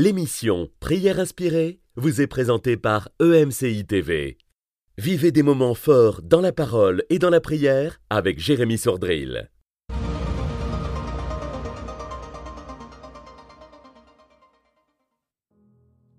L'émission 0.00 0.68
Prière 0.78 1.18
inspirée 1.18 1.80
vous 1.96 2.20
est 2.20 2.28
présentée 2.28 2.76
par 2.76 3.08
EMCI 3.20 3.84
TV. 3.84 4.38
Vivez 4.96 5.32
des 5.32 5.42
moments 5.42 5.74
forts 5.74 6.22
dans 6.22 6.40
la 6.40 6.52
parole 6.52 7.02
et 7.10 7.18
dans 7.18 7.30
la 7.30 7.40
prière 7.40 8.00
avec 8.08 8.38
Jérémy 8.38 8.78
Sordrill. 8.78 9.50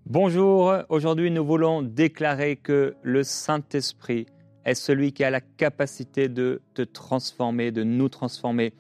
Bonjour, 0.06 0.74
aujourd'hui 0.90 1.32
nous 1.32 1.46
voulons 1.46 1.82
déclarer 1.82 2.58
que 2.58 2.96
le 3.02 3.24
Saint-Esprit 3.24 4.26
est 4.66 4.76
celui 4.76 5.14
qui 5.14 5.24
a 5.24 5.30
la 5.30 5.40
capacité 5.40 6.28
de 6.28 6.62
te 6.74 6.82
transformer, 6.82 7.72
de 7.72 7.84
nous 7.86 8.10
transformer. 8.10 8.74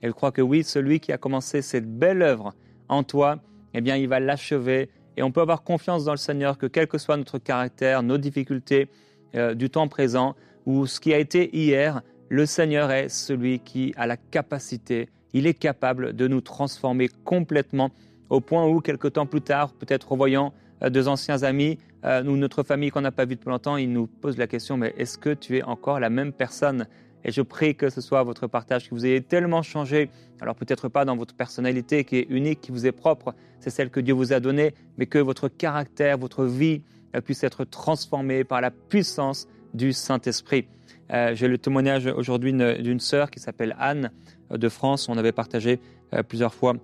Elle 0.00 0.14
croit 0.14 0.30
que 0.30 0.42
oui, 0.42 0.62
celui 0.62 1.00
qui 1.00 1.10
a 1.10 1.18
commencé 1.18 1.60
cette 1.60 1.92
belle 1.98 2.22
œuvre 2.22 2.54
en 2.88 3.02
toi, 3.02 3.42
eh 3.74 3.80
bien, 3.80 3.96
il 3.96 4.08
va 4.08 4.20
l'achever. 4.20 4.88
Et 5.16 5.22
on 5.22 5.30
peut 5.30 5.40
avoir 5.40 5.62
confiance 5.62 6.04
dans 6.04 6.12
le 6.12 6.18
Seigneur 6.18 6.58
que 6.58 6.66
quel 6.66 6.86
que 6.86 6.98
soit 6.98 7.16
notre 7.16 7.38
caractère, 7.38 8.02
nos 8.02 8.18
difficultés 8.18 8.88
euh, 9.34 9.54
du 9.54 9.70
temps 9.70 9.88
présent 9.88 10.34
ou 10.66 10.86
ce 10.86 11.00
qui 11.00 11.12
a 11.12 11.18
été 11.18 11.56
hier, 11.56 12.02
le 12.28 12.46
Seigneur 12.46 12.90
est 12.90 13.08
celui 13.08 13.60
qui 13.60 13.92
a 13.96 14.06
la 14.06 14.16
capacité, 14.16 15.08
il 15.34 15.46
est 15.46 15.54
capable 15.54 16.14
de 16.14 16.26
nous 16.26 16.40
transformer 16.40 17.08
complètement 17.24 17.90
au 18.30 18.40
point 18.40 18.66
où, 18.66 18.80
quelque 18.80 19.08
temps 19.08 19.26
plus 19.26 19.42
tard, 19.42 19.72
peut-être 19.72 20.12
revoyant 20.12 20.54
euh, 20.82 20.90
deux 20.90 21.08
anciens 21.08 21.42
amis 21.42 21.78
euh, 22.04 22.24
ou 22.24 22.36
notre 22.36 22.62
famille 22.62 22.90
qu'on 22.90 23.02
n'a 23.02 23.12
pas 23.12 23.24
vue 23.24 23.34
depuis 23.34 23.50
longtemps, 23.50 23.76
ils 23.76 23.92
nous 23.92 24.06
posent 24.06 24.38
la 24.38 24.46
question, 24.46 24.76
mais 24.76 24.94
est-ce 24.96 25.18
que 25.18 25.30
tu 25.30 25.58
es 25.58 25.62
encore 25.62 26.00
la 26.00 26.10
même 26.10 26.32
personne? 26.32 26.86
Et 27.24 27.32
je 27.32 27.42
prie 27.42 27.74
que 27.74 27.88
ce 27.88 28.00
soit 28.00 28.22
votre 28.22 28.46
partage, 28.46 28.88
que 28.88 28.94
vous 28.94 29.06
ayez 29.06 29.22
tellement 29.22 29.62
changé, 29.62 30.10
alors 30.40 30.54
peut-être 30.54 30.88
pas 30.88 31.04
dans 31.04 31.16
votre 31.16 31.34
personnalité 31.34 32.04
qui 32.04 32.16
est 32.16 32.26
unique, 32.28 32.60
qui 32.60 32.70
vous 32.70 32.86
est 32.86 32.92
propre, 32.92 33.34
c'est 33.60 33.70
celle 33.70 33.90
que 33.90 34.00
Dieu 34.00 34.14
vous 34.14 34.32
a 34.32 34.40
donnée, 34.40 34.74
mais 34.98 35.06
que 35.06 35.18
votre 35.18 35.48
caractère, 35.48 36.18
votre 36.18 36.44
vie 36.44 36.82
euh, 37.14 37.20
puisse 37.20 37.42
être 37.44 37.64
transformée 37.64 38.44
par 38.44 38.60
la 38.60 38.70
puissance 38.70 39.48
du 39.72 39.92
Saint-Esprit. 39.92 40.66
Euh, 41.12 41.34
j'ai 41.34 41.48
le 41.48 41.58
témoignage 41.58 42.06
aujourd'hui 42.06 42.52
d'une 42.52 43.00
sœur 43.00 43.30
qui 43.30 43.40
s'appelle 43.40 43.74
Anne 43.78 44.10
euh, 44.50 44.58
de 44.58 44.68
France. 44.68 45.08
On 45.08 45.16
avait 45.16 45.32
partagé 45.32 45.80
plusieurs 46.28 46.54
fois 46.54 46.74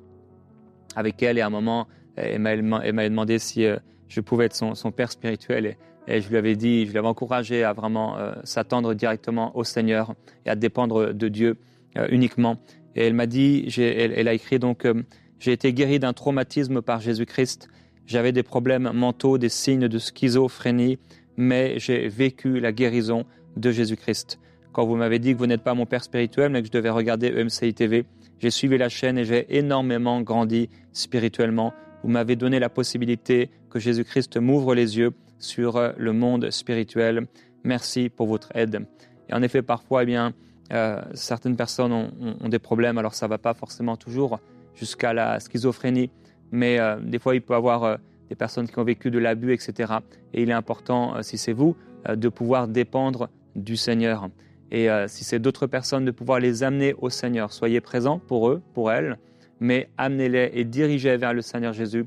avec 0.96 1.22
elle 1.22 1.38
et 1.38 1.40
à 1.40 1.46
un 1.46 1.50
moment, 1.50 1.86
elle 2.16 2.40
m'a 2.40 3.08
demandé 3.08 3.38
si 3.38 3.64
je 4.08 4.20
pouvais 4.20 4.46
être 4.46 4.54
son, 4.54 4.90
père 4.90 5.12
spirituel. 5.12 5.76
Et 6.10 6.20
je 6.20 6.28
lui 6.28 6.36
avais 6.36 6.56
dit, 6.56 6.86
je 6.86 6.92
l'avais 6.92 7.06
encouragé 7.06 7.62
à 7.62 7.72
vraiment 7.72 8.18
euh, 8.18 8.32
s'attendre 8.44 8.94
directement 8.94 9.56
au 9.56 9.64
Seigneur 9.64 10.14
et 10.44 10.50
à 10.50 10.56
dépendre 10.56 11.14
de 11.14 11.28
Dieu 11.28 11.56
euh, 11.96 12.08
uniquement. 12.10 12.56
Et 12.96 13.06
elle 13.06 13.14
m'a 13.14 13.26
dit, 13.26 13.68
elle, 13.78 14.26
a 14.26 14.34
écrit 14.34 14.58
donc, 14.58 14.84
euh, 14.84 15.02
j'ai 15.38 15.52
été 15.52 15.72
guéri 15.72 15.98
d'un 16.00 16.12
traumatisme 16.12 16.82
par 16.82 17.00
Jésus-Christ. 17.00 17.68
J'avais 18.06 18.32
des 18.32 18.42
problèmes 18.42 18.90
mentaux, 18.92 19.38
des 19.38 19.48
signes 19.48 19.86
de 19.86 19.98
schizophrénie, 19.98 20.98
mais 21.36 21.78
j'ai 21.78 22.08
vécu 22.08 22.58
la 22.58 22.72
guérison 22.72 23.24
de 23.56 23.70
Jésus-Christ. 23.70 24.40
Quand 24.72 24.84
vous 24.84 24.96
m'avez 24.96 25.18
dit 25.18 25.32
que 25.32 25.38
vous 25.38 25.46
n'êtes 25.46 25.62
pas 25.62 25.74
mon 25.74 25.86
père 25.86 26.02
spirituel, 26.02 26.50
mais 26.50 26.60
que 26.60 26.66
je 26.66 26.72
devais 26.72 26.90
regarder 26.90 27.28
EMCI 27.28 27.74
TV, 27.74 28.04
j'ai 28.38 28.50
suivi 28.50 28.78
la 28.78 28.88
chaîne 28.88 29.18
et 29.18 29.24
j'ai 29.24 29.46
énormément 29.56 30.20
grandi 30.22 30.70
spirituellement. 30.92 31.72
Vous 32.02 32.10
m'avez 32.10 32.34
donné 32.34 32.58
la 32.58 32.68
possibilité 32.68 33.50
que 33.70 33.78
Jésus-Christ 33.78 34.36
m'ouvre 34.38 34.74
les 34.74 34.98
yeux 34.98 35.12
sur 35.40 35.76
euh, 35.76 35.90
le 35.96 36.12
monde 36.12 36.50
spirituel. 36.50 37.26
Merci 37.64 38.08
pour 38.08 38.28
votre 38.28 38.54
aide. 38.54 38.86
Et 39.28 39.34
en 39.34 39.42
effet, 39.42 39.62
parfois, 39.62 40.04
eh 40.04 40.06
bien, 40.06 40.32
euh, 40.72 41.00
certaines 41.14 41.56
personnes 41.56 41.92
ont, 41.92 42.48
des 42.48 42.58
problèmes, 42.58 42.98
alors 42.98 43.14
ça 43.14 43.26
ne 43.26 43.30
va 43.30 43.38
pas 43.38 43.54
forcément 43.54 43.96
toujours 43.96 44.38
jusqu'à 44.74 45.12
la 45.12 45.40
schizophrénie, 45.40 46.10
mais 46.52 46.78
euh, 46.78 46.96
des 47.00 47.18
fois, 47.18 47.34
il 47.34 47.42
peut 47.42 47.54
y 47.54 47.56
avoir 47.56 47.98
des 48.28 48.36
personnes 48.36 48.68
qui 48.68 48.78
ont 48.78 48.84
vécu 48.84 49.10
de 49.10 49.18
l'abus, 49.18 49.52
etc. 49.52 49.94
Et 50.32 50.42
il 50.42 50.50
est 50.50 50.54
important, 50.54 51.20
si 51.22 51.36
c'est 51.36 51.52
vous, 51.52 51.76
de 52.08 52.28
pouvoir 52.28 52.68
dépendre 52.68 53.28
du 53.56 53.76
Seigneur. 53.76 54.28
Et 54.70 54.86
si 55.08 55.24
c'est 55.24 55.40
d'autres 55.40 55.66
personnes, 55.66 56.04
de 56.04 56.12
pouvoir 56.12 56.38
les 56.38 56.62
amener 56.62 56.94
au 56.98 57.10
Seigneur. 57.10 57.52
Soyez 57.52 57.80
présents 57.80 58.20
pour 58.20 58.48
eux, 58.48 58.62
pour 58.72 58.92
elles, 58.92 59.18
mais 59.58 59.90
amenez-les 59.98 60.52
et 60.54 60.64
dirigez 60.64 61.16
vers 61.16 61.34
le 61.34 61.42
Seigneur 61.42 61.72
Jésus, 61.72 62.06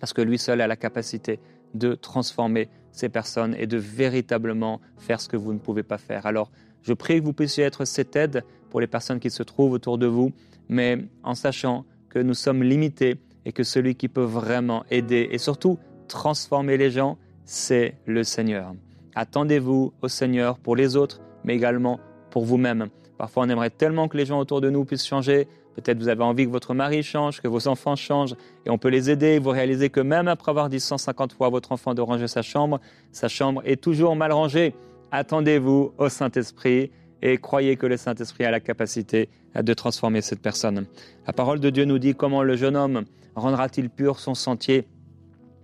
parce 0.00 0.14
que 0.14 0.22
lui 0.22 0.38
seul 0.38 0.62
a 0.62 0.66
la 0.66 0.76
capacité 0.76 1.38
de 1.74 1.94
transformer 1.94 2.68
ces 2.92 3.08
personnes 3.08 3.54
et 3.58 3.66
de 3.66 3.76
véritablement 3.76 4.80
faire 4.96 5.20
ce 5.20 5.28
que 5.28 5.36
vous 5.36 5.52
ne 5.52 5.58
pouvez 5.58 5.82
pas 5.82 5.98
faire. 5.98 6.26
Alors, 6.26 6.50
je 6.82 6.92
prie 6.92 7.18
que 7.20 7.24
vous 7.24 7.32
puissiez 7.32 7.64
être 7.64 7.84
cette 7.84 8.14
aide 8.14 8.44
pour 8.70 8.80
les 8.80 8.86
personnes 8.86 9.20
qui 9.20 9.30
se 9.30 9.42
trouvent 9.42 9.72
autour 9.72 9.98
de 9.98 10.06
vous, 10.06 10.32
mais 10.68 10.98
en 11.22 11.34
sachant 11.34 11.84
que 12.08 12.18
nous 12.18 12.34
sommes 12.34 12.62
limités 12.62 13.16
et 13.44 13.52
que 13.52 13.64
celui 13.64 13.94
qui 13.94 14.08
peut 14.08 14.22
vraiment 14.22 14.84
aider 14.90 15.28
et 15.30 15.38
surtout 15.38 15.78
transformer 16.08 16.76
les 16.76 16.90
gens, 16.90 17.18
c'est 17.44 17.96
le 18.06 18.24
Seigneur. 18.24 18.74
Attendez-vous 19.14 19.92
au 20.02 20.08
Seigneur 20.08 20.58
pour 20.58 20.76
les 20.76 20.96
autres, 20.96 21.20
mais 21.44 21.54
également 21.54 22.00
pour 22.30 22.44
vous-même. 22.44 22.88
Parfois, 23.18 23.44
on 23.44 23.48
aimerait 23.48 23.70
tellement 23.70 24.08
que 24.08 24.16
les 24.16 24.26
gens 24.26 24.38
autour 24.38 24.60
de 24.60 24.70
nous 24.70 24.84
puissent 24.84 25.06
changer, 25.06 25.46
Peut-être 25.74 25.98
vous 25.98 26.08
avez 26.08 26.22
envie 26.22 26.46
que 26.46 26.50
votre 26.50 26.74
mari 26.74 27.02
change, 27.02 27.40
que 27.40 27.48
vos 27.48 27.68
enfants 27.68 27.96
changent, 27.96 28.34
et 28.64 28.70
on 28.70 28.78
peut 28.78 28.88
les 28.88 29.10
aider. 29.10 29.38
Vous 29.38 29.50
réalisez 29.50 29.90
que 29.90 30.00
même 30.00 30.28
après 30.28 30.50
avoir 30.50 30.68
dit 30.68 30.80
150 30.80 31.32
fois 31.32 31.48
à 31.48 31.50
votre 31.50 31.72
enfant 31.72 31.94
de 31.94 32.00
ranger 32.00 32.28
sa 32.28 32.42
chambre, 32.42 32.80
sa 33.12 33.28
chambre 33.28 33.62
est 33.64 33.80
toujours 33.80 34.16
mal 34.16 34.32
rangée. 34.32 34.74
Attendez-vous 35.10 35.92
au 35.98 36.08
Saint-Esprit 36.08 36.90
et 37.22 37.38
croyez 37.38 37.76
que 37.76 37.86
le 37.86 37.96
Saint-Esprit 37.96 38.44
a 38.44 38.50
la 38.50 38.60
capacité 38.60 39.28
de 39.54 39.74
transformer 39.74 40.20
cette 40.20 40.40
personne. 40.40 40.86
La 41.26 41.32
parole 41.32 41.60
de 41.60 41.70
Dieu 41.70 41.84
nous 41.84 41.98
dit 41.98 42.14
comment 42.14 42.42
le 42.42 42.56
jeune 42.56 42.76
homme 42.76 43.04
rendra-t-il 43.34 43.90
pur 43.90 44.20
son 44.20 44.34
sentier 44.34 44.86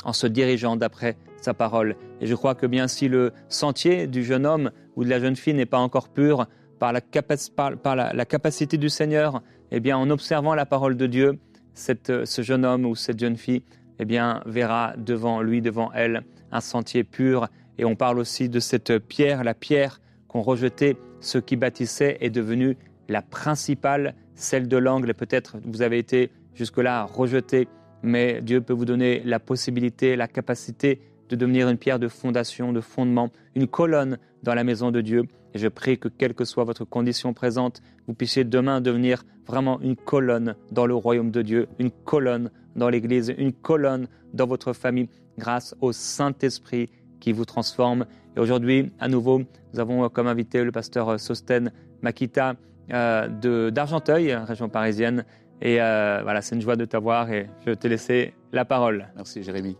en 0.04 0.12
se 0.12 0.26
dirigeant 0.26 0.76
d'après 0.76 1.16
sa 1.40 1.54
parole. 1.54 1.96
Et 2.20 2.26
je 2.26 2.34
crois 2.34 2.54
que 2.54 2.66
bien 2.66 2.88
si 2.88 3.08
le 3.08 3.32
sentier 3.48 4.06
du 4.06 4.24
jeune 4.24 4.46
homme 4.46 4.70
ou 4.96 5.04
de 5.04 5.10
la 5.10 5.20
jeune 5.20 5.36
fille 5.36 5.54
n'est 5.54 5.66
pas 5.66 5.78
encore 5.78 6.08
pur, 6.08 6.46
par 6.80 6.92
la, 6.92 8.24
capacité 8.24 8.78
du 8.78 8.88
Seigneur, 8.88 9.42
eh 9.70 9.80
bien, 9.80 9.96
en 9.96 10.10
observant 10.10 10.54
la 10.54 10.66
parole 10.66 10.96
de 10.96 11.06
Dieu, 11.06 11.38
cette, 11.74 12.24
ce 12.24 12.42
jeune 12.42 12.64
homme 12.64 12.84
ou 12.84 12.94
cette 12.94 13.18
jeune 13.18 13.36
fille 13.36 13.62
eh 13.98 14.04
bien, 14.04 14.42
verra 14.46 14.94
devant 14.96 15.42
lui, 15.42 15.60
devant 15.60 15.92
elle, 15.92 16.24
un 16.52 16.60
sentier 16.60 17.04
pur. 17.04 17.48
Et 17.78 17.84
on 17.84 17.96
parle 17.96 18.18
aussi 18.18 18.48
de 18.48 18.60
cette 18.60 18.98
pierre, 18.98 19.44
la 19.44 19.54
pierre 19.54 20.00
qu'ont 20.28 20.42
rejetée 20.42 20.96
ceux 21.20 21.40
qui 21.40 21.56
bâtissaient 21.56 22.16
est 22.20 22.30
devenue 22.30 22.76
la 23.08 23.22
principale, 23.22 24.14
celle 24.34 24.68
de 24.68 24.76
l'angle. 24.76 25.14
Peut-être 25.14 25.58
vous 25.64 25.82
avez 25.82 25.98
été 25.98 26.30
jusque-là 26.54 27.04
rejeté, 27.04 27.68
mais 28.02 28.40
Dieu 28.40 28.60
peut 28.60 28.72
vous 28.72 28.84
donner 28.84 29.22
la 29.24 29.38
possibilité, 29.38 30.16
la 30.16 30.28
capacité 30.28 31.00
de 31.28 31.36
devenir 31.36 31.68
une 31.68 31.76
pierre 31.76 31.98
de 31.98 32.08
fondation, 32.08 32.72
de 32.72 32.80
fondement, 32.80 33.30
une 33.54 33.68
colonne 33.68 34.18
dans 34.42 34.54
la 34.54 34.64
maison 34.64 34.90
de 34.90 35.00
Dieu. 35.00 35.24
Et 35.54 35.58
je 35.58 35.68
prie 35.68 35.98
que 35.98 36.08
quelle 36.08 36.34
que 36.34 36.44
soit 36.44 36.64
votre 36.64 36.84
condition 36.84 37.32
présente, 37.32 37.82
vous 38.06 38.14
puissiez 38.14 38.44
demain 38.44 38.80
devenir 38.80 39.24
vraiment 39.46 39.80
une 39.80 39.96
colonne 39.96 40.54
dans 40.70 40.86
le 40.86 40.94
royaume 40.94 41.30
de 41.30 41.42
Dieu, 41.42 41.68
une 41.78 41.90
colonne 41.90 42.50
dans 42.76 42.88
l'Église, 42.88 43.34
une 43.36 43.52
colonne 43.52 44.06
dans 44.32 44.46
votre 44.46 44.72
famille, 44.72 45.08
grâce 45.38 45.74
au 45.80 45.92
Saint-Esprit 45.92 46.88
qui 47.18 47.32
vous 47.32 47.44
transforme. 47.44 48.06
Et 48.36 48.40
aujourd'hui, 48.40 48.92
à 49.00 49.08
nouveau, 49.08 49.40
nous 49.72 49.80
avons 49.80 50.08
comme 50.08 50.28
invité 50.28 50.62
le 50.62 50.70
pasteur 50.70 51.18
Sosten 51.18 51.72
Makita 52.02 52.54
euh, 52.92 53.70
d'Argenteuil, 53.70 54.34
région 54.34 54.68
parisienne. 54.68 55.24
Et 55.60 55.80
euh, 55.80 56.20
voilà, 56.22 56.42
c'est 56.42 56.54
une 56.54 56.62
joie 56.62 56.76
de 56.76 56.84
t'avoir 56.84 57.30
et 57.30 57.48
je 57.60 57.70
vais 57.70 57.76
te 57.76 57.86
laisser 57.86 58.34
la 58.52 58.64
parole. 58.64 59.08
Merci 59.14 59.42
Jérémy. 59.42 59.76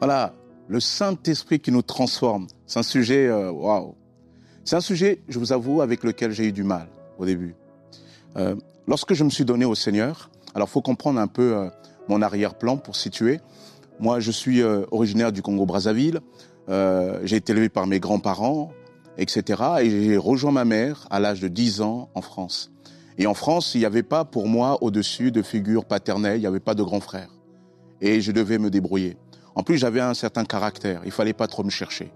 Voilà, 0.00 0.34
le 0.68 0.80
Saint-Esprit 0.80 1.60
qui 1.60 1.72
nous 1.72 1.82
transforme. 1.82 2.46
C'est 2.66 2.78
un 2.78 2.84
sujet, 2.84 3.26
euh, 3.26 3.50
waouh. 3.50 3.94
C'est 4.64 4.76
un 4.76 4.80
sujet, 4.80 5.22
je 5.28 5.38
vous 5.38 5.52
avoue, 5.52 5.80
avec 5.80 6.04
lequel 6.04 6.30
j'ai 6.30 6.44
eu 6.44 6.52
du 6.52 6.62
mal 6.62 6.88
au 7.18 7.24
début. 7.24 7.56
Euh, 8.36 8.54
lorsque 8.86 9.14
je 9.14 9.24
me 9.24 9.30
suis 9.30 9.46
donné 9.46 9.64
au 9.64 9.74
Seigneur, 9.74 10.30
alors 10.54 10.68
faut 10.68 10.82
comprendre 10.82 11.18
un 11.18 11.26
peu 11.26 11.56
euh, 11.56 11.68
mon 12.08 12.20
arrière-plan 12.20 12.76
pour 12.76 12.96
situer. 12.96 13.40
Moi, 13.98 14.20
je 14.20 14.30
suis 14.30 14.62
originaire 14.62 15.32
du 15.32 15.42
Congo-Brazzaville. 15.42 16.20
j'ai 16.68 17.36
été 17.36 17.52
élevé 17.52 17.68
par 17.68 17.88
mes 17.88 17.98
grands-parents, 17.98 18.70
etc. 19.16 19.60
Et 19.80 19.90
j'ai 19.90 20.16
rejoint 20.16 20.52
ma 20.52 20.64
mère 20.64 21.08
à 21.10 21.18
l'âge 21.18 21.40
de 21.40 21.48
10 21.48 21.80
ans 21.80 22.08
en 22.14 22.22
France. 22.22 22.70
Et 23.18 23.26
en 23.26 23.34
France, 23.34 23.74
il 23.74 23.78
n'y 23.78 23.84
avait 23.84 24.04
pas 24.04 24.24
pour 24.24 24.46
moi 24.46 24.80
au-dessus 24.84 25.32
de 25.32 25.42
figure 25.42 25.84
paternelle, 25.84 26.36
il 26.36 26.40
n'y 26.42 26.46
avait 26.46 26.60
pas 26.60 26.76
de 26.76 26.84
grand 26.84 27.00
frère. 27.00 27.28
Et 28.00 28.20
je 28.20 28.30
devais 28.30 28.58
me 28.58 28.70
débrouiller. 28.70 29.16
En 29.58 29.64
plus, 29.64 29.76
j'avais 29.76 30.00
un 30.00 30.14
certain 30.14 30.44
caractère. 30.44 31.02
Il 31.04 31.10
fallait 31.10 31.32
pas 31.32 31.48
trop 31.48 31.64
me 31.64 31.70
chercher. 31.70 32.12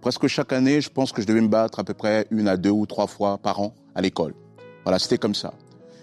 Presque 0.00 0.26
chaque 0.28 0.50
année, 0.50 0.80
je 0.80 0.88
pense 0.88 1.12
que 1.12 1.20
je 1.20 1.26
devais 1.26 1.42
me 1.42 1.48
battre 1.48 1.78
à 1.78 1.84
peu 1.84 1.92
près 1.92 2.26
une 2.30 2.48
à 2.48 2.56
deux 2.56 2.70
ou 2.70 2.86
trois 2.86 3.06
fois 3.06 3.36
par 3.36 3.60
an 3.60 3.74
à 3.94 4.00
l'école. 4.00 4.32
Voilà, 4.84 4.98
c'était 4.98 5.18
comme 5.18 5.34
ça. 5.34 5.52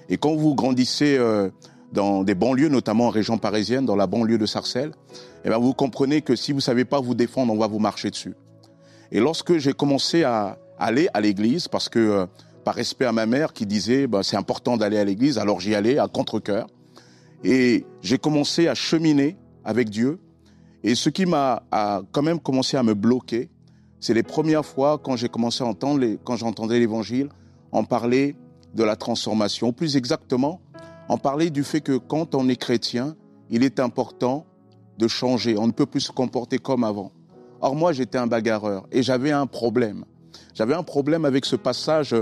Et 0.08 0.18
quand 0.18 0.36
vous 0.36 0.54
grandissez 0.54 1.18
euh, 1.18 1.50
dans 1.94 2.24
des 2.24 2.36
banlieues, 2.36 2.70
notamment 2.70 3.08
en 3.08 3.10
région 3.10 3.40
parisienne, 3.40 3.88
dans 3.88 3.96
la 3.96 4.06
banlieue 4.06 4.38
de 4.38 4.46
Sarcelles, 4.46 4.92
eh 5.46 5.50
ben 5.50 5.58
vous 5.58 5.74
comprenez 5.74 6.22
que 6.22 6.36
si 6.36 6.52
vous 6.52 6.62
savez 6.62 6.86
pas 6.86 7.02
vous 7.02 7.16
défendre, 7.16 7.52
on 7.52 7.58
va 7.58 7.66
vous 7.66 7.80
marcher 7.80 8.12
dessus. 8.12 8.36
Et 9.12 9.20
lorsque 9.20 9.58
j'ai 9.58 9.74
commencé 9.74 10.26
à 10.26 10.60
aller 10.78 11.10
à 11.16 11.22
l'église, 11.22 11.68
parce 11.68 11.90
que 11.90 11.98
euh, 11.98 12.26
par 12.64 12.76
respect 12.76 13.06
à 13.06 13.12
ma 13.12 13.26
mère 13.26 13.54
qui 13.54 13.66
disait 13.66 14.06
ben, 14.06 14.22
c'est 14.22 14.38
important 14.38 14.78
d'aller 14.78 15.00
à 15.00 15.06
l'église, 15.06 15.40
alors 15.40 15.60
j'y 15.60 15.74
allais 15.74 15.98
à 15.98 16.08
contre-cœur. 16.08 16.68
Et 17.44 17.84
j'ai 18.04 18.20
commencé 18.20 18.68
à 18.68 18.76
cheminer 18.76 19.38
avec 19.66 19.90
Dieu. 19.90 20.20
Et 20.84 20.96
ce 20.96 21.10
qui 21.10 21.26
m'a 21.26 21.64
quand 22.12 22.22
même 22.22 22.40
commencé 22.40 22.78
à 22.78 22.84
me 22.84 22.94
bloquer, 22.94 23.50
c'est 24.00 24.14
les 24.14 24.24
premières 24.24 24.66
fois 24.66 25.00
quand 25.04 25.16
j'ai 25.16 25.30
commencé 25.30 25.64
à 25.64 25.68
entendre, 25.68 26.06
quand 26.24 26.36
j'entendais 26.36 26.80
l'évangile, 26.80 27.30
en 27.72 27.84
parler 27.84 28.36
de 28.74 28.84
la 28.84 28.96
transformation. 28.96 29.74
Plus 29.74 29.98
exactement, 29.98 30.62
en 31.10 31.18
parler 31.18 31.50
du 31.50 31.64
fait 31.64 31.82
que 31.82 31.98
quand 31.98 32.36
on 32.36 32.48
est 32.48 32.56
chrétien, 32.56 33.16
il 33.50 33.64
est 33.64 33.80
important 33.80 34.46
de 34.98 35.08
changer. 35.08 35.58
On 35.58 35.68
ne 35.68 35.72
peut 35.72 35.86
plus 35.86 36.02
se 36.02 36.12
comporter 36.12 36.58
comme 36.58 36.84
avant. 36.84 37.12
Or, 37.62 37.76
moi, 37.76 37.92
j'étais 37.92 38.18
un 38.18 38.28
bagarreur 38.28 38.86
et 38.92 39.04
j'avais 39.04 39.32
un 39.32 39.48
problème. 39.48 40.06
J'avais 40.54 40.76
un 40.76 40.84
problème 40.84 41.26
avec 41.26 41.46
ce 41.46 41.56
passage 41.56 42.16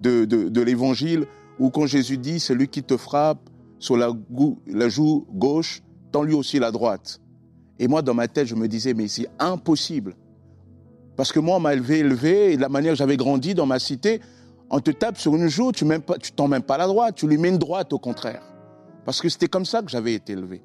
de, 0.00 0.24
de, 0.24 0.60
l'évangile 0.60 1.26
où 1.58 1.70
quand 1.70 1.86
Jésus 1.86 2.18
dit, 2.18 2.40
celui 2.40 2.68
qui 2.68 2.82
te 2.82 2.96
frappe 2.96 3.48
sur 3.78 3.96
la, 3.96 4.10
la 4.66 4.88
joue 4.88 5.26
gauche, 5.32 5.82
tend 6.12 6.22
lui 6.22 6.34
aussi 6.34 6.58
la 6.58 6.70
droite. 6.70 7.20
Et 7.78 7.88
moi, 7.88 8.02
dans 8.02 8.14
ma 8.14 8.28
tête, 8.28 8.46
je 8.46 8.54
me 8.54 8.68
disais, 8.68 8.94
mais 8.94 9.08
c'est 9.08 9.28
impossible. 9.38 10.14
Parce 11.16 11.32
que 11.32 11.40
moi, 11.40 11.56
on 11.56 11.60
m'a 11.60 11.74
élevé, 11.74 11.98
élevé, 11.98 12.52
et 12.52 12.56
de 12.56 12.60
la 12.60 12.68
manière 12.68 12.92
que 12.92 12.98
j'avais 12.98 13.16
grandi 13.16 13.54
dans 13.54 13.66
ma 13.66 13.78
cité, 13.78 14.20
on 14.70 14.80
te 14.80 14.90
tape 14.90 15.18
sur 15.18 15.34
une 15.36 15.48
joue, 15.48 15.72
tu 15.72 15.84
ne 15.84 15.98
tends 16.34 16.48
même 16.48 16.62
pas 16.62 16.78
la 16.78 16.86
droite, 16.86 17.16
tu 17.16 17.26
lui 17.26 17.38
mets 17.38 17.48
une 17.48 17.58
droite 17.58 17.92
au 17.92 17.98
contraire. 17.98 18.42
Parce 19.04 19.20
que 19.20 19.28
c'était 19.28 19.48
comme 19.48 19.64
ça 19.64 19.82
que 19.82 19.90
j'avais 19.90 20.14
été 20.14 20.32
élevé. 20.32 20.62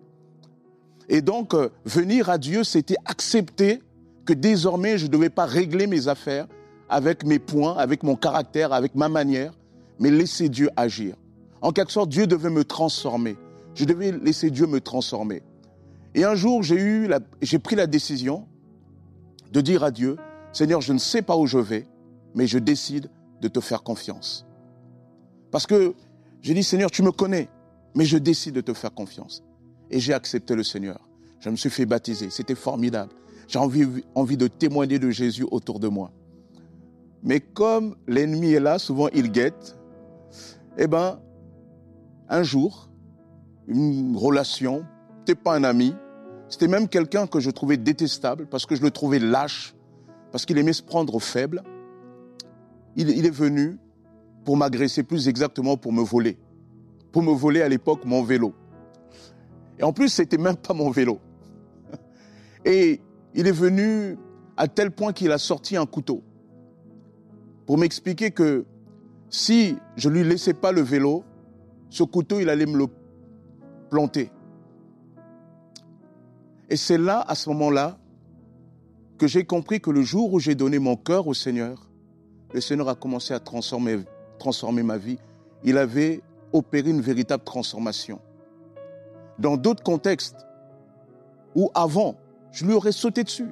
Et 1.09 1.21
donc, 1.21 1.53
euh, 1.53 1.69
venir 1.85 2.29
à 2.29 2.37
Dieu, 2.37 2.63
c'était 2.63 2.95
accepter 3.05 3.81
que 4.25 4.33
désormais, 4.33 4.97
je 4.97 5.07
ne 5.07 5.11
devais 5.11 5.29
pas 5.29 5.45
régler 5.45 5.87
mes 5.87 6.07
affaires 6.07 6.47
avec 6.87 7.25
mes 7.25 7.39
points, 7.39 7.75
avec 7.77 8.03
mon 8.03 8.15
caractère, 8.15 8.73
avec 8.73 8.95
ma 8.95 9.09
manière, 9.09 9.53
mais 9.99 10.11
laisser 10.11 10.49
Dieu 10.49 10.69
agir. 10.75 11.15
En 11.61 11.71
quelque 11.71 11.91
sorte, 11.91 12.09
Dieu 12.09 12.27
devait 12.27 12.49
me 12.49 12.63
transformer. 12.63 13.37
Je 13.73 13.85
devais 13.85 14.11
laisser 14.11 14.49
Dieu 14.49 14.65
me 14.65 14.79
transformer. 14.79 15.41
Et 16.15 16.23
un 16.23 16.35
jour, 16.35 16.63
j'ai 16.63 16.75
eu, 16.75 17.09
j'ai 17.41 17.59
pris 17.59 17.75
la 17.75 17.87
décision 17.87 18.47
de 19.51 19.61
dire 19.61 19.83
à 19.83 19.91
Dieu, 19.91 20.17
Seigneur, 20.51 20.81
je 20.81 20.93
ne 20.93 20.97
sais 20.97 21.21
pas 21.21 21.37
où 21.37 21.45
je 21.45 21.57
vais, 21.57 21.87
mais 22.35 22.47
je 22.47 22.57
décide 22.57 23.09
de 23.41 23.47
te 23.47 23.59
faire 23.59 23.83
confiance. 23.83 24.45
Parce 25.51 25.65
que 25.65 25.93
j'ai 26.41 26.53
dit, 26.53 26.63
Seigneur, 26.63 26.91
tu 26.91 27.03
me 27.03 27.11
connais, 27.11 27.49
mais 27.95 28.05
je 28.05 28.17
décide 28.17 28.55
de 28.55 28.61
te 28.61 28.73
faire 28.73 28.93
confiance. 28.93 29.43
Et 29.91 29.99
j'ai 29.99 30.13
accepté 30.13 30.55
le 30.55 30.63
Seigneur. 30.63 30.99
Je 31.39 31.49
me 31.49 31.55
suis 31.55 31.69
fait 31.69 31.85
baptiser. 31.85 32.29
C'était 32.29 32.55
formidable. 32.55 33.11
J'ai 33.47 33.59
envie, 33.59 33.87
envie 34.13 34.37
de 34.37 34.47
témoigner 34.47 34.99
de 34.99 35.09
Jésus 35.09 35.45
autour 35.49 35.79
de 35.79 35.87
moi. 35.87 36.11
Mais 37.23 37.39
comme 37.39 37.95
l'ennemi 38.07 38.53
est 38.53 38.59
là, 38.59 38.79
souvent 38.79 39.09
il 39.13 39.31
guette, 39.31 39.77
eh 40.77 40.87
ben, 40.87 41.19
un 42.29 42.43
jour, 42.43 42.89
une 43.67 44.15
relation, 44.15 44.85
c'était 45.29 45.43
pas 45.43 45.53
un 45.55 45.63
ami, 45.63 45.93
c'était 46.47 46.67
même 46.67 46.87
quelqu'un 46.87 47.27
que 47.27 47.39
je 47.39 47.51
trouvais 47.51 47.77
détestable 47.77 48.47
parce 48.47 48.65
que 48.65 48.75
je 48.75 48.81
le 48.81 48.89
trouvais 48.89 49.19
lâche, 49.19 49.75
parce 50.31 50.43
qu'il 50.43 50.57
aimait 50.57 50.73
se 50.73 50.81
prendre 50.81 51.19
faible. 51.19 51.61
Il, 52.95 53.11
il 53.11 53.27
est 53.27 53.29
venu 53.29 53.77
pour 54.43 54.57
m'agresser, 54.57 55.03
plus 55.03 55.27
exactement 55.27 55.77
pour 55.77 55.93
me 55.93 56.01
voler. 56.01 56.39
Pour 57.11 57.21
me 57.21 57.31
voler 57.31 57.61
à 57.61 57.69
l'époque 57.69 58.05
mon 58.05 58.23
vélo. 58.23 58.55
Et 59.77 59.83
en 59.83 59.93
plus, 59.93 60.09
c'était 60.09 60.39
même 60.39 60.57
pas 60.57 60.73
mon 60.73 60.89
vélo. 60.89 61.19
Et 62.65 62.99
il 63.35 63.45
est 63.45 63.51
venu 63.51 64.17
à 64.57 64.67
tel 64.67 64.89
point 64.89 65.13
qu'il 65.13 65.31
a 65.31 65.37
sorti 65.37 65.77
un 65.77 65.85
couteau 65.85 66.23
pour 67.67 67.77
m'expliquer 67.77 68.31
que 68.31 68.65
si 69.29 69.77
je 69.95 70.09
lui 70.09 70.23
laissais 70.23 70.55
pas 70.55 70.71
le 70.71 70.81
vélo, 70.81 71.23
ce 71.91 72.01
couteau, 72.01 72.39
il 72.39 72.49
allait 72.49 72.65
me 72.65 72.79
le 72.79 72.87
planter. 73.91 74.31
Et 76.69 76.77
c'est 76.77 76.97
là, 76.97 77.23
à 77.27 77.35
ce 77.35 77.49
moment-là, 77.49 77.97
que 79.17 79.27
j'ai 79.27 79.43
compris 79.43 79.81
que 79.81 79.91
le 79.91 80.01
jour 80.01 80.33
où 80.33 80.39
j'ai 80.39 80.55
donné 80.55 80.79
mon 80.79 80.95
cœur 80.95 81.27
au 81.27 81.33
Seigneur, 81.33 81.89
le 82.53 82.61
Seigneur 82.61 82.89
a 82.89 82.95
commencé 82.95 83.33
à 83.33 83.39
transformer, 83.39 84.03
ma 84.83 84.97
vie. 84.97 85.17
Il 85.63 85.77
avait 85.77 86.21
opéré 86.53 86.89
une 86.89 87.01
véritable 87.01 87.43
transformation. 87.43 88.19
Dans 89.37 89.57
d'autres 89.57 89.83
contextes, 89.83 90.47
où 91.55 91.69
avant, 91.73 92.15
je 92.51 92.65
lui 92.65 92.73
aurais 92.73 92.91
sauté 92.91 93.23
dessus. 93.23 93.49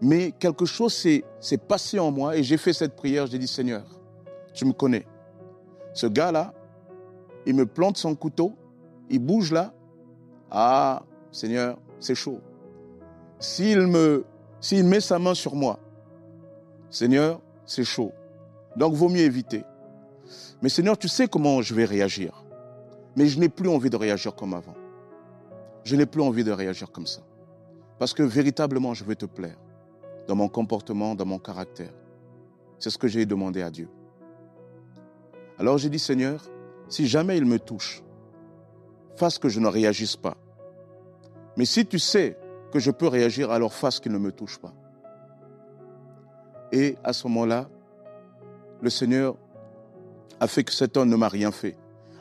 Mais 0.00 0.32
quelque 0.32 0.64
chose 0.64 0.92
s'est 0.92 1.58
passé 1.68 1.98
en 1.98 2.10
moi 2.10 2.36
et 2.36 2.42
j'ai 2.42 2.56
fait 2.56 2.72
cette 2.72 2.96
prière, 2.96 3.26
j'ai 3.26 3.38
dit 3.38 3.46
Seigneur, 3.46 3.84
tu 4.52 4.64
me 4.64 4.72
connais. 4.72 5.06
Ce 5.92 6.06
gars-là, 6.06 6.52
il 7.46 7.54
me 7.54 7.66
plante 7.66 7.96
son 7.96 8.14
couteau, 8.14 8.54
il 9.08 9.20
bouge 9.20 9.52
là. 9.52 9.72
Ah, 10.50 11.02
Seigneur, 11.34 11.76
c'est 11.98 12.14
chaud. 12.14 12.40
S'il 13.40 13.88
me, 13.88 14.24
s'il 14.60 14.84
met 14.84 15.00
sa 15.00 15.18
main 15.18 15.34
sur 15.34 15.56
moi, 15.56 15.80
Seigneur, 16.90 17.40
c'est 17.66 17.82
chaud. 17.82 18.12
Donc, 18.76 18.94
vaut 18.94 19.08
mieux 19.08 19.22
éviter. 19.22 19.64
Mais 20.62 20.68
Seigneur, 20.68 20.96
tu 20.96 21.08
sais 21.08 21.26
comment 21.26 21.60
je 21.60 21.74
vais 21.74 21.86
réagir. 21.86 22.44
Mais 23.16 23.26
je 23.26 23.40
n'ai 23.40 23.48
plus 23.48 23.68
envie 23.68 23.90
de 23.90 23.96
réagir 23.96 24.36
comme 24.36 24.54
avant. 24.54 24.76
Je 25.82 25.96
n'ai 25.96 26.06
plus 26.06 26.22
envie 26.22 26.44
de 26.44 26.52
réagir 26.52 26.92
comme 26.92 27.08
ça. 27.08 27.22
Parce 27.98 28.14
que 28.14 28.22
véritablement, 28.22 28.94
je 28.94 29.02
veux 29.02 29.16
te 29.16 29.26
plaire. 29.26 29.58
Dans 30.28 30.36
mon 30.36 30.48
comportement, 30.48 31.16
dans 31.16 31.26
mon 31.26 31.40
caractère. 31.40 31.92
C'est 32.78 32.90
ce 32.90 32.98
que 32.98 33.08
j'ai 33.08 33.26
demandé 33.26 33.60
à 33.60 33.70
Dieu. 33.70 33.88
Alors 35.58 35.78
j'ai 35.78 35.88
dit, 35.88 35.98
Seigneur, 35.98 36.44
si 36.88 37.08
jamais 37.08 37.38
il 37.38 37.44
me 37.44 37.58
touche, 37.58 38.04
fasse 39.16 39.36
que 39.36 39.48
je 39.48 39.58
ne 39.58 39.66
réagisse 39.66 40.14
pas. 40.14 40.36
Mais 41.56 41.64
si 41.64 41.86
tu 41.86 41.98
sais 41.98 42.36
que 42.72 42.78
je 42.78 42.90
peux 42.90 43.06
réagir, 43.08 43.50
alors 43.50 43.72
fasse 43.72 44.00
qu'il 44.00 44.12
ne 44.12 44.18
me 44.18 44.32
touche 44.32 44.58
pas. 44.58 44.72
Et 46.72 46.96
à 47.04 47.12
ce 47.12 47.26
moment-là, 47.28 47.68
le 48.82 48.90
Seigneur 48.90 49.36
a 50.40 50.48
fait 50.48 50.64
que 50.64 50.72
cet 50.72 50.96
homme 50.96 51.08
ne 51.08 51.16
m'a 51.16 51.28
rien 51.28 51.52
fait. 51.52 51.76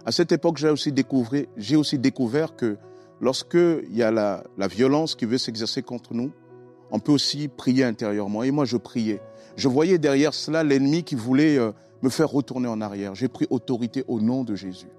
À 0.05 0.11
cette 0.11 0.31
époque, 0.31 0.57
j'ai 0.57 0.69
aussi 0.69 0.91
découvert, 0.91 1.45
j'ai 1.57 1.75
aussi 1.75 1.97
découvert 1.97 2.55
que 2.55 2.77
lorsqu'il 3.19 3.95
y 3.95 4.03
a 4.03 4.11
la, 4.11 4.43
la 4.57 4.67
violence 4.67 5.15
qui 5.15 5.25
veut 5.25 5.37
s'exercer 5.37 5.81
contre 5.81 6.13
nous, 6.13 6.31
on 6.91 6.99
peut 6.99 7.11
aussi 7.11 7.47
prier 7.47 7.83
intérieurement. 7.83 8.43
Et 8.43 8.51
moi, 8.51 8.65
je 8.65 8.77
priais. 8.77 9.21
Je 9.55 9.67
voyais 9.67 9.97
derrière 9.97 10.33
cela 10.33 10.63
l'ennemi 10.63 11.03
qui 11.03 11.15
voulait 11.15 11.57
euh, 11.57 11.71
me 12.03 12.09
faire 12.09 12.29
retourner 12.29 12.67
en 12.67 12.81
arrière. 12.81 13.15
J'ai 13.15 13.27
pris 13.27 13.47
autorité 13.49 14.03
au 14.07 14.19
nom 14.19 14.43
de 14.43 14.55
Jésus. 14.55 14.89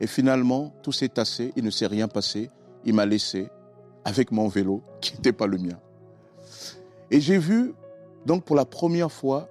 Et 0.00 0.06
finalement, 0.06 0.74
tout 0.82 0.92
s'est 0.92 1.08
tassé, 1.08 1.52
il 1.56 1.64
ne 1.64 1.70
s'est 1.70 1.86
rien 1.86 2.06
passé. 2.06 2.50
Il 2.86 2.94
m'a 2.94 3.04
laissé 3.04 3.50
avec 4.04 4.30
mon 4.30 4.48
vélo, 4.48 4.82
qui 5.00 5.12
n'était 5.14 5.32
pas 5.32 5.46
le 5.46 5.58
mien. 5.58 5.78
Et 7.10 7.20
j'ai 7.20 7.38
vu, 7.38 7.74
donc 8.24 8.44
pour 8.44 8.56
la 8.56 8.64
première 8.64 9.12
fois, 9.12 9.48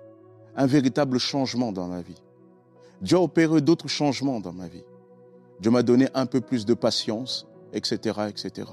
un 0.56 0.66
véritable 0.66 1.20
changement 1.20 1.72
dans 1.72 1.88
ma 1.88 2.02
vie. 2.02 2.22
Dieu 3.02 3.18
a 3.18 3.22
opéré 3.22 3.62
d'autres 3.62 3.90
changements 3.90 4.40
dans 4.40 4.54
ma 4.54 4.68
vie. 4.68 4.86
Dieu 5.60 5.70
m'a 5.70 5.84
donné 5.84 6.08
un 6.14 6.26
peu 6.26 6.42
plus 6.42 6.66
de 6.66 6.74
patience, 6.74 7.46
etc., 7.74 8.20
etc. 8.30 8.70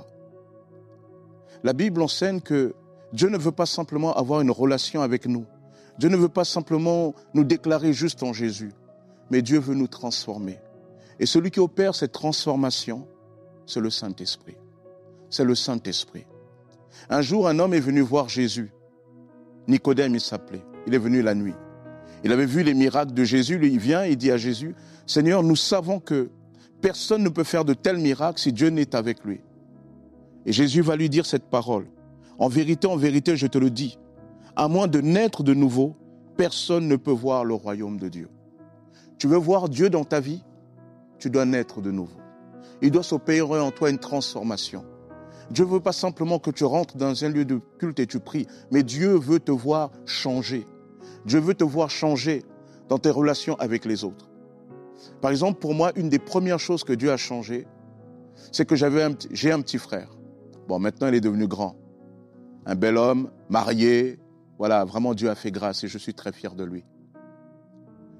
La 1.64 1.72
Bible 1.72 2.02
enseigne 2.02 2.40
que 2.40 2.74
Dieu 3.12 3.28
ne 3.28 3.38
veut 3.38 3.52
pas 3.52 3.66
simplement 3.66 4.14
avoir 4.14 4.40
une 4.40 4.50
relation 4.50 5.02
avec 5.02 5.26
nous. 5.26 5.44
Dieu 5.98 6.08
ne 6.08 6.16
veut 6.16 6.28
pas 6.28 6.44
simplement 6.44 7.14
nous 7.34 7.44
déclarer 7.44 7.92
juste 7.92 8.22
en 8.22 8.32
Jésus, 8.32 8.72
mais 9.30 9.42
Dieu 9.42 9.58
veut 9.58 9.74
nous 9.74 9.88
transformer. 9.88 10.58
Et 11.20 11.26
celui 11.26 11.50
qui 11.50 11.60
opère 11.60 11.94
cette 11.94 12.12
transformation, 12.12 13.06
c'est 13.66 13.80
le 13.80 13.90
Saint-Esprit. 13.90 14.56
C'est 15.30 15.44
le 15.44 15.54
Saint-Esprit. 15.54 16.26
Un 17.08 17.22
jour, 17.22 17.48
un 17.48 17.58
homme 17.58 17.74
est 17.74 17.80
venu 17.80 18.00
voir 18.00 18.28
Jésus. 18.28 18.72
Nicodème, 19.68 20.14
il 20.14 20.20
s'appelait. 20.20 20.64
Il 20.86 20.94
est 20.94 20.98
venu 20.98 21.22
la 21.22 21.34
nuit. 21.34 21.54
Il 22.24 22.32
avait 22.32 22.46
vu 22.46 22.62
les 22.62 22.74
miracles 22.74 23.14
de 23.14 23.24
Jésus. 23.24 23.58
il 23.62 23.78
vient 23.78 24.04
et 24.04 24.16
dit 24.16 24.30
à 24.30 24.36
Jésus, 24.36 24.74
Seigneur, 25.06 25.42
nous 25.42 25.56
savons 25.56 26.00
que 26.00 26.30
personne 26.80 27.22
ne 27.22 27.28
peut 27.28 27.44
faire 27.44 27.64
de 27.64 27.74
tels 27.74 27.98
miracles 27.98 28.40
si 28.40 28.52
Dieu 28.52 28.68
n'est 28.68 28.94
avec 28.94 29.24
lui. 29.24 29.40
Et 30.46 30.52
Jésus 30.52 30.82
va 30.82 30.96
lui 30.96 31.08
dire 31.08 31.26
cette 31.26 31.44
parole. 31.44 31.86
En 32.38 32.48
vérité, 32.48 32.86
en 32.86 32.96
vérité, 32.96 33.36
je 33.36 33.46
te 33.46 33.58
le 33.58 33.70
dis, 33.70 33.98
à 34.56 34.68
moins 34.68 34.88
de 34.88 35.00
naître 35.00 35.42
de 35.42 35.54
nouveau, 35.54 35.96
personne 36.36 36.88
ne 36.88 36.96
peut 36.96 37.12
voir 37.12 37.44
le 37.44 37.54
royaume 37.54 37.98
de 37.98 38.08
Dieu. 38.08 38.28
Tu 39.18 39.28
veux 39.28 39.36
voir 39.36 39.68
Dieu 39.68 39.90
dans 39.90 40.04
ta 40.04 40.20
vie? 40.20 40.42
Tu 41.18 41.30
dois 41.30 41.44
naître 41.44 41.80
de 41.80 41.92
nouveau. 41.92 42.21
Il 42.82 42.90
doit 42.90 43.04
s'opérer 43.04 43.60
en 43.60 43.70
toi 43.70 43.90
une 43.90 43.98
transformation. 43.98 44.84
Dieu 45.50 45.64
ne 45.64 45.70
veut 45.70 45.80
pas 45.80 45.92
simplement 45.92 46.38
que 46.38 46.50
tu 46.50 46.64
rentres 46.64 46.96
dans 46.96 47.24
un 47.24 47.28
lieu 47.28 47.44
de 47.44 47.60
culte 47.78 48.00
et 48.00 48.06
tu 48.06 48.18
pries, 48.18 48.46
mais 48.70 48.82
Dieu 48.82 49.14
veut 49.14 49.38
te 49.38 49.52
voir 49.52 49.90
changer. 50.04 50.66
Dieu 51.24 51.38
veut 51.38 51.54
te 51.54 51.64
voir 51.64 51.90
changer 51.90 52.42
dans 52.88 52.98
tes 52.98 53.10
relations 53.10 53.54
avec 53.56 53.84
les 53.84 54.04
autres. 54.04 54.30
Par 55.20 55.30
exemple, 55.30 55.60
pour 55.60 55.74
moi, 55.74 55.92
une 55.96 56.08
des 56.08 56.18
premières 56.18 56.58
choses 56.58 56.84
que 56.84 56.92
Dieu 56.92 57.12
a 57.12 57.16
changé, 57.16 57.66
c'est 58.50 58.66
que 58.66 58.76
j'avais 58.76 59.06
j'ai 59.30 59.52
un 59.52 59.60
petit 59.60 59.78
frère. 59.78 60.10
Bon, 60.68 60.78
maintenant, 60.78 61.08
il 61.08 61.14
est 61.14 61.20
devenu 61.20 61.46
grand. 61.46 61.76
Un 62.66 62.74
bel 62.74 62.96
homme, 62.96 63.30
marié. 63.48 64.18
Voilà, 64.58 64.84
vraiment, 64.84 65.14
Dieu 65.14 65.30
a 65.30 65.34
fait 65.34 65.50
grâce 65.50 65.84
et 65.84 65.88
je 65.88 65.98
suis 65.98 66.14
très 66.14 66.32
fier 66.32 66.54
de 66.54 66.64
lui. 66.64 66.84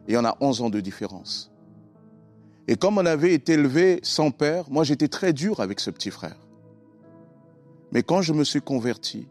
Et 0.08 0.16
on 0.16 0.24
a 0.24 0.36
11 0.40 0.62
ans 0.62 0.70
de 0.70 0.80
différence. 0.80 1.51
Et 2.72 2.76
comme 2.76 2.96
on 2.96 3.04
avait 3.04 3.34
été 3.34 3.52
élevé 3.52 4.00
sans 4.02 4.30
père, 4.30 4.64
moi 4.70 4.82
j'étais 4.82 5.08
très 5.08 5.34
dur 5.34 5.60
avec 5.60 5.78
ce 5.78 5.90
petit 5.90 6.10
frère. 6.10 6.38
Mais 7.92 8.02
quand 8.02 8.22
je 8.22 8.32
me 8.32 8.44
suis 8.44 8.62
converti, 8.62 9.28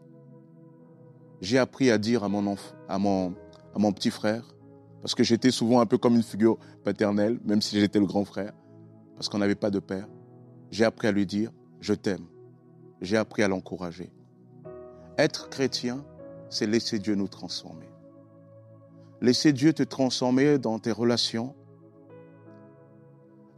j'ai 1.40 1.58
appris 1.58 1.90
à 1.90 1.98
dire 1.98 2.22
à 2.22 2.28
mon, 2.28 2.54
à 2.88 2.98
mon, 3.00 3.34
à 3.74 3.80
mon 3.80 3.92
petit 3.92 4.12
frère, 4.12 4.54
parce 5.00 5.16
que 5.16 5.24
j'étais 5.24 5.50
souvent 5.50 5.80
un 5.80 5.86
peu 5.86 5.98
comme 5.98 6.14
une 6.14 6.22
figure 6.22 6.56
paternelle, 6.84 7.40
même 7.44 7.60
si 7.60 7.80
j'étais 7.80 7.98
le 7.98 8.06
grand 8.06 8.24
frère, 8.24 8.52
parce 9.16 9.28
qu'on 9.28 9.38
n'avait 9.38 9.56
pas 9.56 9.70
de 9.70 9.80
père. 9.80 10.06
J'ai 10.70 10.84
appris 10.84 11.08
à 11.08 11.10
lui 11.10 11.26
dire, 11.26 11.50
je 11.80 11.94
t'aime. 11.94 12.26
J'ai 13.00 13.16
appris 13.16 13.42
à 13.42 13.48
l'encourager. 13.48 14.12
Être 15.18 15.48
chrétien, 15.48 16.04
c'est 16.48 16.68
laisser 16.68 17.00
Dieu 17.00 17.16
nous 17.16 17.26
transformer. 17.26 17.90
Laisser 19.20 19.52
Dieu 19.52 19.72
te 19.72 19.82
transformer 19.82 20.58
dans 20.58 20.78
tes 20.78 20.92
relations, 20.92 21.56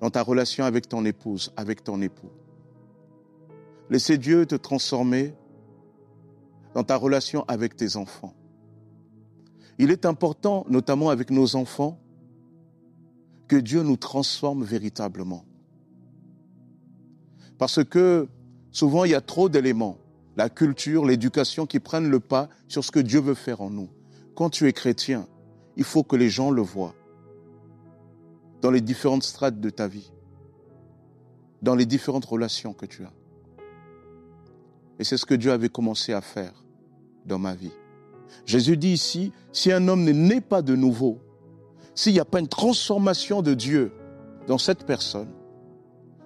dans 0.04 0.10
ta 0.10 0.22
relation 0.22 0.66
avec 0.66 0.86
ton 0.86 1.06
épouse, 1.06 1.50
avec 1.56 1.82
ton 1.82 2.02
époux. 2.02 2.28
Laisser 3.88 4.18
Dieu 4.18 4.44
te 4.44 4.54
transformer 4.54 5.32
dans 6.74 6.84
ta 6.84 6.96
relation 6.96 7.42
avec 7.48 7.74
tes 7.74 7.96
enfants. 7.96 8.34
Il 9.78 9.90
est 9.90 10.04
important, 10.04 10.66
notamment 10.68 11.08
avec 11.08 11.30
nos 11.30 11.56
enfants, 11.56 11.98
que 13.48 13.56
Dieu 13.56 13.82
nous 13.82 13.96
transforme 13.96 14.62
véritablement. 14.62 15.46
Parce 17.56 17.82
que 17.82 18.28
souvent, 18.72 19.06
il 19.06 19.12
y 19.12 19.14
a 19.14 19.22
trop 19.22 19.48
d'éléments, 19.48 19.96
la 20.36 20.50
culture, 20.50 21.06
l'éducation 21.06 21.64
qui 21.64 21.80
prennent 21.80 22.10
le 22.10 22.20
pas 22.20 22.50
sur 22.68 22.84
ce 22.84 22.90
que 22.90 23.00
Dieu 23.00 23.20
veut 23.20 23.32
faire 23.32 23.62
en 23.62 23.70
nous. 23.70 23.88
Quand 24.34 24.50
tu 24.50 24.68
es 24.68 24.74
chrétien, 24.74 25.26
il 25.78 25.84
faut 25.84 26.02
que 26.02 26.14
les 26.14 26.28
gens 26.28 26.50
le 26.50 26.60
voient 26.60 26.94
dans 28.64 28.70
les 28.70 28.80
différentes 28.80 29.24
strates 29.24 29.60
de 29.60 29.68
ta 29.68 29.86
vie, 29.86 30.10
dans 31.60 31.74
les 31.74 31.84
différentes 31.84 32.24
relations 32.24 32.72
que 32.72 32.86
tu 32.86 33.04
as. 33.04 33.12
Et 34.98 35.04
c'est 35.04 35.18
ce 35.18 35.26
que 35.26 35.34
Dieu 35.34 35.52
avait 35.52 35.68
commencé 35.68 36.14
à 36.14 36.22
faire 36.22 36.64
dans 37.26 37.38
ma 37.38 37.54
vie. 37.54 37.74
Jésus 38.46 38.78
dit 38.78 38.94
ici, 38.94 39.34
si 39.52 39.70
un 39.70 39.86
homme 39.86 40.02
ne 40.02 40.12
naît 40.12 40.40
pas 40.40 40.62
de 40.62 40.74
nouveau, 40.76 41.20
s'il 41.94 42.14
n'y 42.14 42.20
a 42.20 42.24
pas 42.24 42.40
une 42.40 42.48
transformation 42.48 43.42
de 43.42 43.52
Dieu 43.52 43.92
dans 44.46 44.56
cette 44.56 44.86
personne, 44.86 45.28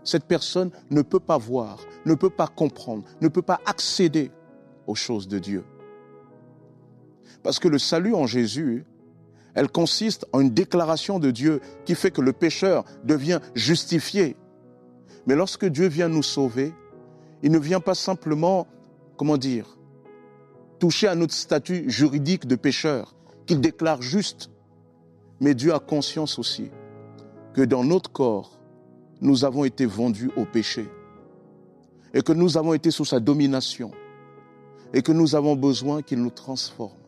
cette 0.05 0.27
personne 0.27 0.71
ne 0.91 1.03
peut 1.03 1.19
pas 1.19 1.39
voir, 1.39 1.81
ne 2.07 2.15
peut 2.15 2.31
pas 2.31 2.47
comprendre, 2.47 3.03
ne 3.21 3.27
peut 3.27 3.43
pas 3.43 3.61
accéder 3.67 4.31
aux 4.87 4.95
choses 4.95 5.27
de 5.27 5.41
Dieu. 5.41 5.65
Parce 7.43 7.59
que 7.59 7.67
le 7.67 7.81
salut 7.81 8.15
en 8.15 8.29
Jésus, 8.29 8.87
elle 9.59 9.69
consiste 9.69 10.25
en 10.33 10.39
une 10.39 10.51
déclaration 10.51 11.19
de 11.19 11.33
Dieu 11.33 11.61
qui 11.85 11.97
fait 11.97 12.13
que 12.13 12.21
le 12.21 12.33
pécheur 12.33 12.85
devient 13.03 13.41
justifié. 13.57 14.37
Mais 15.27 15.35
lorsque 15.35 15.65
Dieu 15.67 15.89
vient 15.89 16.09
nous 16.09 16.23
sauver, 16.23 16.73
il 17.43 17.51
ne 17.51 17.59
vient 17.59 17.81
pas 17.81 17.97
simplement, 17.97 18.69
comment 19.17 19.37
dire, 19.37 19.77
toucher 20.79 21.09
à 21.09 21.17
notre 21.17 21.35
statut 21.35 21.91
juridique 21.91 22.47
de 22.47 22.55
pécheur, 22.55 23.17
qu'il 23.47 23.61
déclare 23.61 24.01
juste. 24.01 24.49
Mais 25.41 25.57
Dieu 25.57 25.75
a 25.75 25.81
conscience 25.81 26.39
aussi 26.39 26.71
que 27.53 27.63
dans 27.63 27.83
notre 27.83 28.13
corps, 28.13 28.61
nous 29.21 29.45
avons 29.45 29.65
été 29.65 29.87
vendus 29.87 30.31
au 30.37 30.45
péché 30.45 30.87
et 32.15 32.23
que 32.23 32.33
nous 32.33 32.57
avons 32.57 32.75
été 32.75 32.93
sous 32.93 33.05
sa 33.05 33.19
domination 33.19 33.91
et 34.95 35.03
que 35.03 35.11
nous 35.11 35.35
avons 35.35 35.57
besoin 35.57 36.03
qu'il 36.03 36.23
nous 36.23 36.31
transforme. 36.31 37.08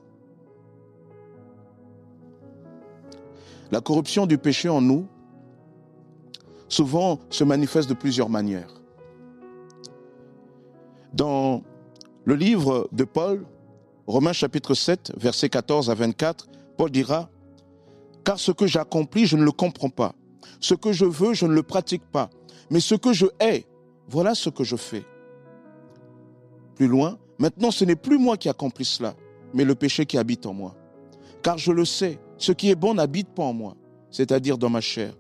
La 3.71 3.81
corruption 3.81 4.27
du 4.27 4.37
péché 4.37 4.69
en 4.69 4.81
nous, 4.81 5.07
souvent, 6.69 7.21
se 7.31 7.45
manifeste 7.45 7.89
de 7.89 7.95
plusieurs 7.95 8.29
manières. 8.29 8.81
Dans 11.12 11.62
le 12.25 12.35
livre 12.35 12.89
de 12.93 13.05
Paul, 13.05 13.47
Romains 14.07 14.33
chapitre 14.33 14.75
7, 14.75 15.12
versets 15.17 15.49
14 15.49 15.89
à 15.89 15.95
24, 15.95 16.49
Paul 16.77 16.91
dira, 16.91 17.31
Car 18.25 18.41
ce 18.41 18.50
que 18.50 18.67
j'accomplis, 18.67 19.27
je 19.27 19.37
ne 19.37 19.45
le 19.45 19.53
comprends 19.53 19.89
pas. 19.89 20.15
Ce 20.59 20.75
que 20.75 20.93
je 20.93 21.05
veux, 21.05 21.33
je 21.33 21.47
ne 21.47 21.53
le 21.53 21.62
pratique 21.62 22.03
pas. 22.11 22.29
Mais 22.71 22.81
ce 22.81 22.95
que 22.95 23.12
je 23.12 23.27
hais, 23.41 23.67
voilà 24.09 24.35
ce 24.35 24.50
que 24.50 24.65
je 24.65 24.77
fais. 24.77 25.05
Plus 26.75 26.89
loin, 26.89 27.19
maintenant 27.39 27.71
ce 27.71 27.85
n'est 27.85 27.97
plus 27.97 28.19
moi 28.19 28.37
qui 28.37 28.49
accomplis 28.49 28.85
cela, 28.85 29.15
mais 29.55 29.65
le 29.65 29.75
péché 29.75 30.07
qui 30.07 30.19
habite 30.19 30.47
en 30.47 30.55
moi. 30.55 30.75
Car 31.43 31.59
je 31.59 31.73
le 31.73 31.85
sais, 31.85 32.19
ce 32.40 32.50
qui 32.50 32.70
est 32.70 32.75
bon 32.75 32.94
n'habite 32.94 33.28
pas 33.28 33.44
en 33.44 33.52
moi, 33.52 33.76
c'est-à-dire 34.11 34.59
dans 34.59 34.70
ma 34.70 34.80
chair. 34.80 35.14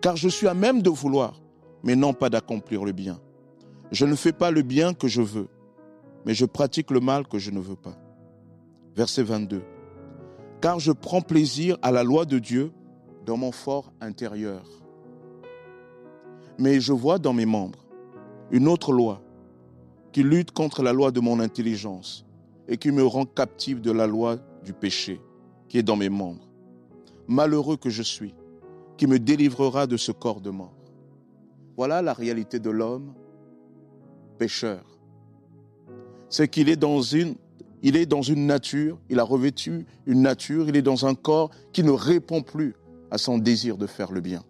Car 0.00 0.16
je 0.16 0.30
suis 0.30 0.48
à 0.48 0.54
même 0.54 0.80
de 0.80 0.88
vouloir, 0.88 1.38
mais 1.82 1.96
non 1.96 2.14
pas 2.14 2.30
d'accomplir 2.30 2.84
le 2.84 2.92
bien. 2.92 3.20
Je 3.92 4.06
ne 4.06 4.14
fais 4.14 4.32
pas 4.32 4.50
le 4.50 4.62
bien 4.62 4.94
que 4.94 5.06
je 5.06 5.20
veux, 5.20 5.48
mais 6.24 6.32
je 6.32 6.46
pratique 6.46 6.90
le 6.90 7.00
mal 7.00 7.26
que 7.26 7.38
je 7.38 7.50
ne 7.50 7.60
veux 7.60 7.76
pas 7.76 7.98
verset 9.00 9.22
22. 9.22 9.62
Car 10.60 10.78
je 10.78 10.92
prends 10.92 11.22
plaisir 11.22 11.78
à 11.82 11.90
la 11.90 12.02
loi 12.02 12.24
de 12.26 12.38
Dieu 12.38 12.72
dans 13.24 13.36
mon 13.36 13.52
fort 13.52 13.92
intérieur. 14.00 14.62
Mais 16.58 16.80
je 16.80 16.92
vois 16.92 17.18
dans 17.18 17.32
mes 17.32 17.46
membres 17.46 17.86
une 18.50 18.68
autre 18.68 18.92
loi 18.92 19.22
qui 20.12 20.22
lutte 20.22 20.50
contre 20.50 20.82
la 20.82 20.92
loi 20.92 21.12
de 21.12 21.20
mon 21.20 21.40
intelligence 21.40 22.26
et 22.68 22.76
qui 22.76 22.90
me 22.90 23.04
rend 23.04 23.24
captif 23.24 23.80
de 23.80 23.90
la 23.90 24.06
loi 24.06 24.36
du 24.64 24.72
péché 24.72 25.20
qui 25.68 25.78
est 25.78 25.82
dans 25.82 25.96
mes 25.96 26.10
membres. 26.10 26.49
Malheureux 27.30 27.76
que 27.76 27.90
je 27.90 28.02
suis, 28.02 28.34
qui 28.96 29.06
me 29.06 29.20
délivrera 29.20 29.86
de 29.86 29.96
ce 29.96 30.10
corps 30.10 30.40
de 30.40 30.50
mort. 30.50 30.74
Voilà 31.76 32.02
la 32.02 32.12
réalité 32.12 32.58
de 32.58 32.70
l'homme 32.70 33.14
pécheur. 34.36 34.84
C'est 36.28 36.48
qu'il 36.48 36.68
est 36.68 36.76
dans 36.76 37.00
une 37.00 37.36
il 37.82 37.96
est 37.96 38.04
dans 38.04 38.20
une 38.20 38.46
nature, 38.46 38.98
il 39.08 39.20
a 39.20 39.22
revêtu 39.22 39.86
une 40.06 40.22
nature, 40.22 40.68
il 40.68 40.76
est 40.76 40.82
dans 40.82 41.06
un 41.06 41.14
corps 41.14 41.50
qui 41.72 41.84
ne 41.84 41.92
répond 41.92 42.42
plus 42.42 42.74
à 43.12 43.16
son 43.16 43.38
désir 43.38 43.78
de 43.78 43.86
faire 43.86 44.10
le 44.10 44.20
bien. 44.20 44.42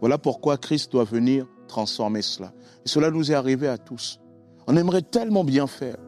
Voilà 0.00 0.16
pourquoi 0.16 0.56
Christ 0.56 0.90
doit 0.90 1.04
venir 1.04 1.46
transformer 1.68 2.22
cela. 2.22 2.54
Et 2.86 2.88
cela 2.88 3.10
nous 3.10 3.30
est 3.30 3.34
arrivé 3.34 3.68
à 3.68 3.76
tous. 3.76 4.20
On 4.66 4.76
aimerait 4.76 5.02
tellement 5.02 5.44
bien 5.44 5.66
faire, 5.66 5.98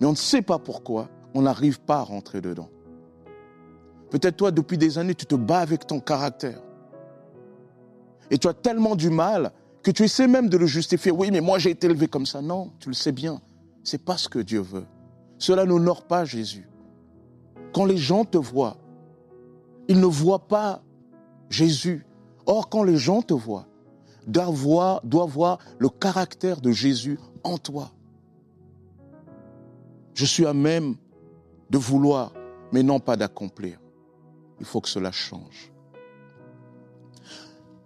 mais 0.00 0.06
on 0.06 0.12
ne 0.12 0.16
sait 0.16 0.42
pas 0.42 0.58
pourquoi 0.58 1.08
on 1.34 1.42
n'arrive 1.42 1.80
pas 1.80 2.00
à 2.00 2.02
rentrer 2.02 2.42
dedans. 2.42 2.68
Peut-être 4.12 4.36
toi, 4.36 4.50
depuis 4.50 4.76
des 4.76 4.98
années, 4.98 5.14
tu 5.14 5.24
te 5.24 5.34
bats 5.34 5.60
avec 5.60 5.86
ton 5.86 5.98
caractère. 5.98 6.60
Et 8.30 8.36
tu 8.36 8.46
as 8.46 8.52
tellement 8.52 8.94
du 8.94 9.08
mal 9.08 9.52
que 9.82 9.90
tu 9.90 10.02
essaies 10.02 10.28
même 10.28 10.50
de 10.50 10.58
le 10.58 10.66
justifier. 10.66 11.10
Oui, 11.10 11.30
mais 11.32 11.40
moi 11.40 11.58
j'ai 11.58 11.70
été 11.70 11.86
élevé 11.86 12.08
comme 12.08 12.26
ça. 12.26 12.42
Non, 12.42 12.72
tu 12.78 12.90
le 12.90 12.94
sais 12.94 13.10
bien. 13.10 13.40
C'est 13.82 14.04
pas 14.04 14.18
ce 14.18 14.28
que 14.28 14.38
Dieu 14.38 14.60
veut. 14.60 14.84
Cela 15.38 15.64
n'honore 15.64 16.02
pas 16.02 16.26
Jésus. 16.26 16.68
Quand 17.72 17.86
les 17.86 17.96
gens 17.96 18.26
te 18.26 18.36
voient, 18.36 18.76
ils 19.88 19.98
ne 19.98 20.04
voient 20.04 20.46
pas 20.46 20.82
Jésus. 21.48 22.04
Or, 22.44 22.68
quand 22.68 22.82
les 22.82 22.98
gens 22.98 23.22
te 23.22 23.32
voient, 23.32 23.66
doivent 24.26 24.50
voir, 24.50 25.00
doivent 25.04 25.30
voir 25.30 25.58
le 25.78 25.88
caractère 25.88 26.60
de 26.60 26.70
Jésus 26.70 27.18
en 27.44 27.56
toi. 27.56 27.90
Je 30.12 30.26
suis 30.26 30.44
à 30.44 30.52
même 30.52 30.96
de 31.70 31.78
vouloir, 31.78 32.34
mais 32.72 32.82
non 32.82 33.00
pas 33.00 33.16
d'accomplir. 33.16 33.81
Il 34.62 34.66
faut 34.66 34.80
que 34.80 34.88
cela 34.88 35.10
change. 35.10 35.72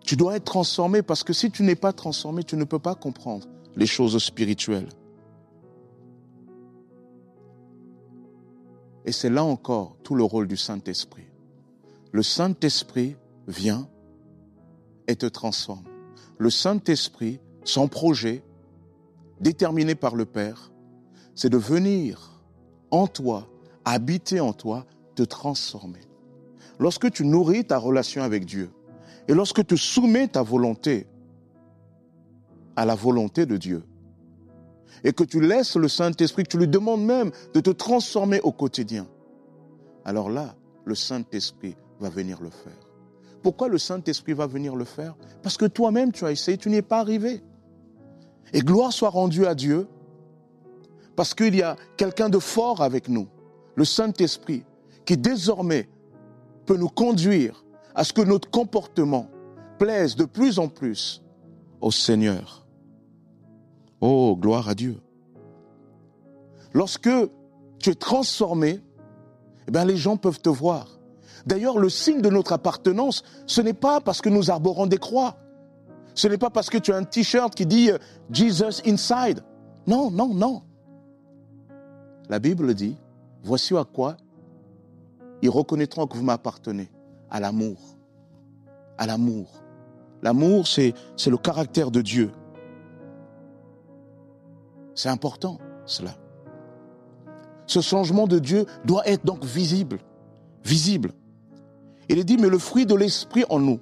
Tu 0.04 0.14
dois 0.14 0.36
être 0.36 0.44
transformé 0.44 1.00
parce 1.02 1.24
que 1.24 1.32
si 1.32 1.50
tu 1.50 1.62
n'es 1.62 1.74
pas 1.74 1.94
transformé, 1.94 2.44
tu 2.44 2.54
ne 2.54 2.64
peux 2.64 2.78
pas 2.78 2.94
comprendre 2.94 3.48
les 3.76 3.86
choses 3.86 4.22
spirituelles. 4.22 4.90
Et 9.06 9.12
c'est 9.12 9.30
là 9.30 9.42
encore 9.42 9.96
tout 10.02 10.14
le 10.14 10.22
rôle 10.22 10.46
du 10.46 10.58
Saint-Esprit. 10.58 11.26
Le 12.12 12.22
Saint-Esprit 12.22 13.16
vient 13.48 13.88
et 15.08 15.16
te 15.16 15.26
transforme. 15.26 15.86
Le 16.36 16.50
Saint-Esprit, 16.50 17.40
son 17.64 17.88
projet, 17.88 18.44
déterminé 19.40 19.94
par 19.94 20.14
le 20.14 20.26
Père, 20.26 20.72
c'est 21.34 21.48
de 21.48 21.56
venir 21.56 22.42
en 22.90 23.06
toi, 23.06 23.48
habiter 23.86 24.40
en 24.40 24.52
toi, 24.52 24.84
te 25.14 25.22
transformer. 25.22 26.05
Lorsque 26.78 27.10
tu 27.10 27.24
nourris 27.24 27.64
ta 27.64 27.78
relation 27.78 28.22
avec 28.22 28.44
Dieu 28.44 28.70
et 29.28 29.34
lorsque 29.34 29.66
tu 29.66 29.76
soumets 29.76 30.28
ta 30.28 30.42
volonté 30.42 31.06
à 32.76 32.84
la 32.84 32.94
volonté 32.94 33.46
de 33.46 33.56
Dieu, 33.56 33.82
et 35.04 35.12
que 35.12 35.24
tu 35.24 35.40
laisses 35.40 35.76
le 35.76 35.88
Saint-Esprit, 35.88 36.44
que 36.44 36.50
tu 36.50 36.58
lui 36.58 36.68
demandes 36.68 37.04
même 37.04 37.30
de 37.54 37.60
te 37.60 37.70
transformer 37.70 38.40
au 38.40 38.52
quotidien, 38.52 39.06
alors 40.04 40.30
là, 40.30 40.54
le 40.84 40.94
Saint-Esprit 40.94 41.76
va 42.00 42.08
venir 42.08 42.40
le 42.40 42.50
faire. 42.50 42.78
Pourquoi 43.42 43.68
le 43.68 43.78
Saint-Esprit 43.78 44.32
va 44.32 44.46
venir 44.46 44.76
le 44.76 44.84
faire? 44.84 45.16
Parce 45.42 45.56
que 45.56 45.66
toi-même, 45.66 46.12
tu 46.12 46.24
as 46.24 46.32
essayé, 46.32 46.56
tu 46.58 46.68
n'y 46.68 46.76
es 46.76 46.82
pas 46.82 46.98
arrivé. 46.98 47.42
Et 48.52 48.60
gloire 48.60 48.92
soit 48.92 49.10
rendue 49.10 49.46
à 49.46 49.54
Dieu, 49.54 49.88
parce 51.16 51.34
qu'il 51.34 51.54
y 51.54 51.62
a 51.62 51.76
quelqu'un 51.96 52.28
de 52.28 52.38
fort 52.38 52.82
avec 52.82 53.08
nous, 53.08 53.26
le 53.74 53.84
Saint-Esprit, 53.84 54.64
qui 55.04 55.16
désormais 55.16 55.88
peut 56.66 56.76
nous 56.76 56.88
conduire 56.88 57.64
à 57.94 58.04
ce 58.04 58.12
que 58.12 58.22
notre 58.22 58.50
comportement 58.50 59.28
plaise 59.78 60.16
de 60.16 60.24
plus 60.24 60.58
en 60.58 60.68
plus 60.68 61.22
au 61.80 61.90
Seigneur. 61.90 62.66
Oh, 64.00 64.36
gloire 64.36 64.68
à 64.68 64.74
Dieu. 64.74 65.00
Lorsque 66.74 67.10
tu 67.78 67.90
es 67.90 67.94
transformé, 67.94 68.80
eh 69.68 69.84
les 69.84 69.96
gens 69.96 70.16
peuvent 70.16 70.40
te 70.40 70.48
voir. 70.48 70.98
D'ailleurs, 71.46 71.78
le 71.78 71.88
signe 71.88 72.20
de 72.20 72.28
notre 72.28 72.52
appartenance, 72.52 73.22
ce 73.46 73.60
n'est 73.60 73.72
pas 73.72 74.00
parce 74.00 74.20
que 74.20 74.28
nous 74.28 74.50
arborons 74.50 74.86
des 74.86 74.98
croix. 74.98 75.36
Ce 76.14 76.28
n'est 76.28 76.38
pas 76.38 76.50
parce 76.50 76.70
que 76.70 76.78
tu 76.78 76.92
as 76.92 76.96
un 76.96 77.04
t-shirt 77.04 77.54
qui 77.54 77.66
dit 77.66 77.90
euh, 77.90 77.98
Jesus 78.30 78.82
inside. 78.86 79.42
Non, 79.86 80.10
non, 80.10 80.34
non. 80.34 80.62
La 82.28 82.38
Bible 82.38 82.74
dit, 82.74 82.96
voici 83.44 83.76
à 83.76 83.84
quoi 83.84 84.16
ils 85.42 85.50
reconnaîtront 85.50 86.06
que 86.06 86.16
vous 86.16 86.24
m'appartenez, 86.24 86.90
à 87.30 87.40
l'amour. 87.40 87.78
À 88.98 89.06
l'amour. 89.06 89.62
L'amour, 90.22 90.66
c'est, 90.66 90.94
le 91.26 91.36
caractère 91.36 91.90
de 91.90 92.00
Dieu. 92.00 92.30
C'est 94.94 95.08
important, 95.08 95.58
cela. 95.84 96.14
Ce 97.66 97.80
changement 97.80 98.26
de 98.26 98.38
Dieu 98.38 98.66
doit 98.84 99.06
être 99.06 99.24
donc 99.24 99.44
visible. 99.44 99.98
Visible. 100.64 101.12
Il 102.08 102.18
est 102.18 102.24
dit, 102.24 102.38
mais 102.38 102.48
le 102.48 102.58
fruit 102.58 102.86
de 102.86 102.94
l'esprit 102.94 103.44
en 103.50 103.58
nous, 103.58 103.80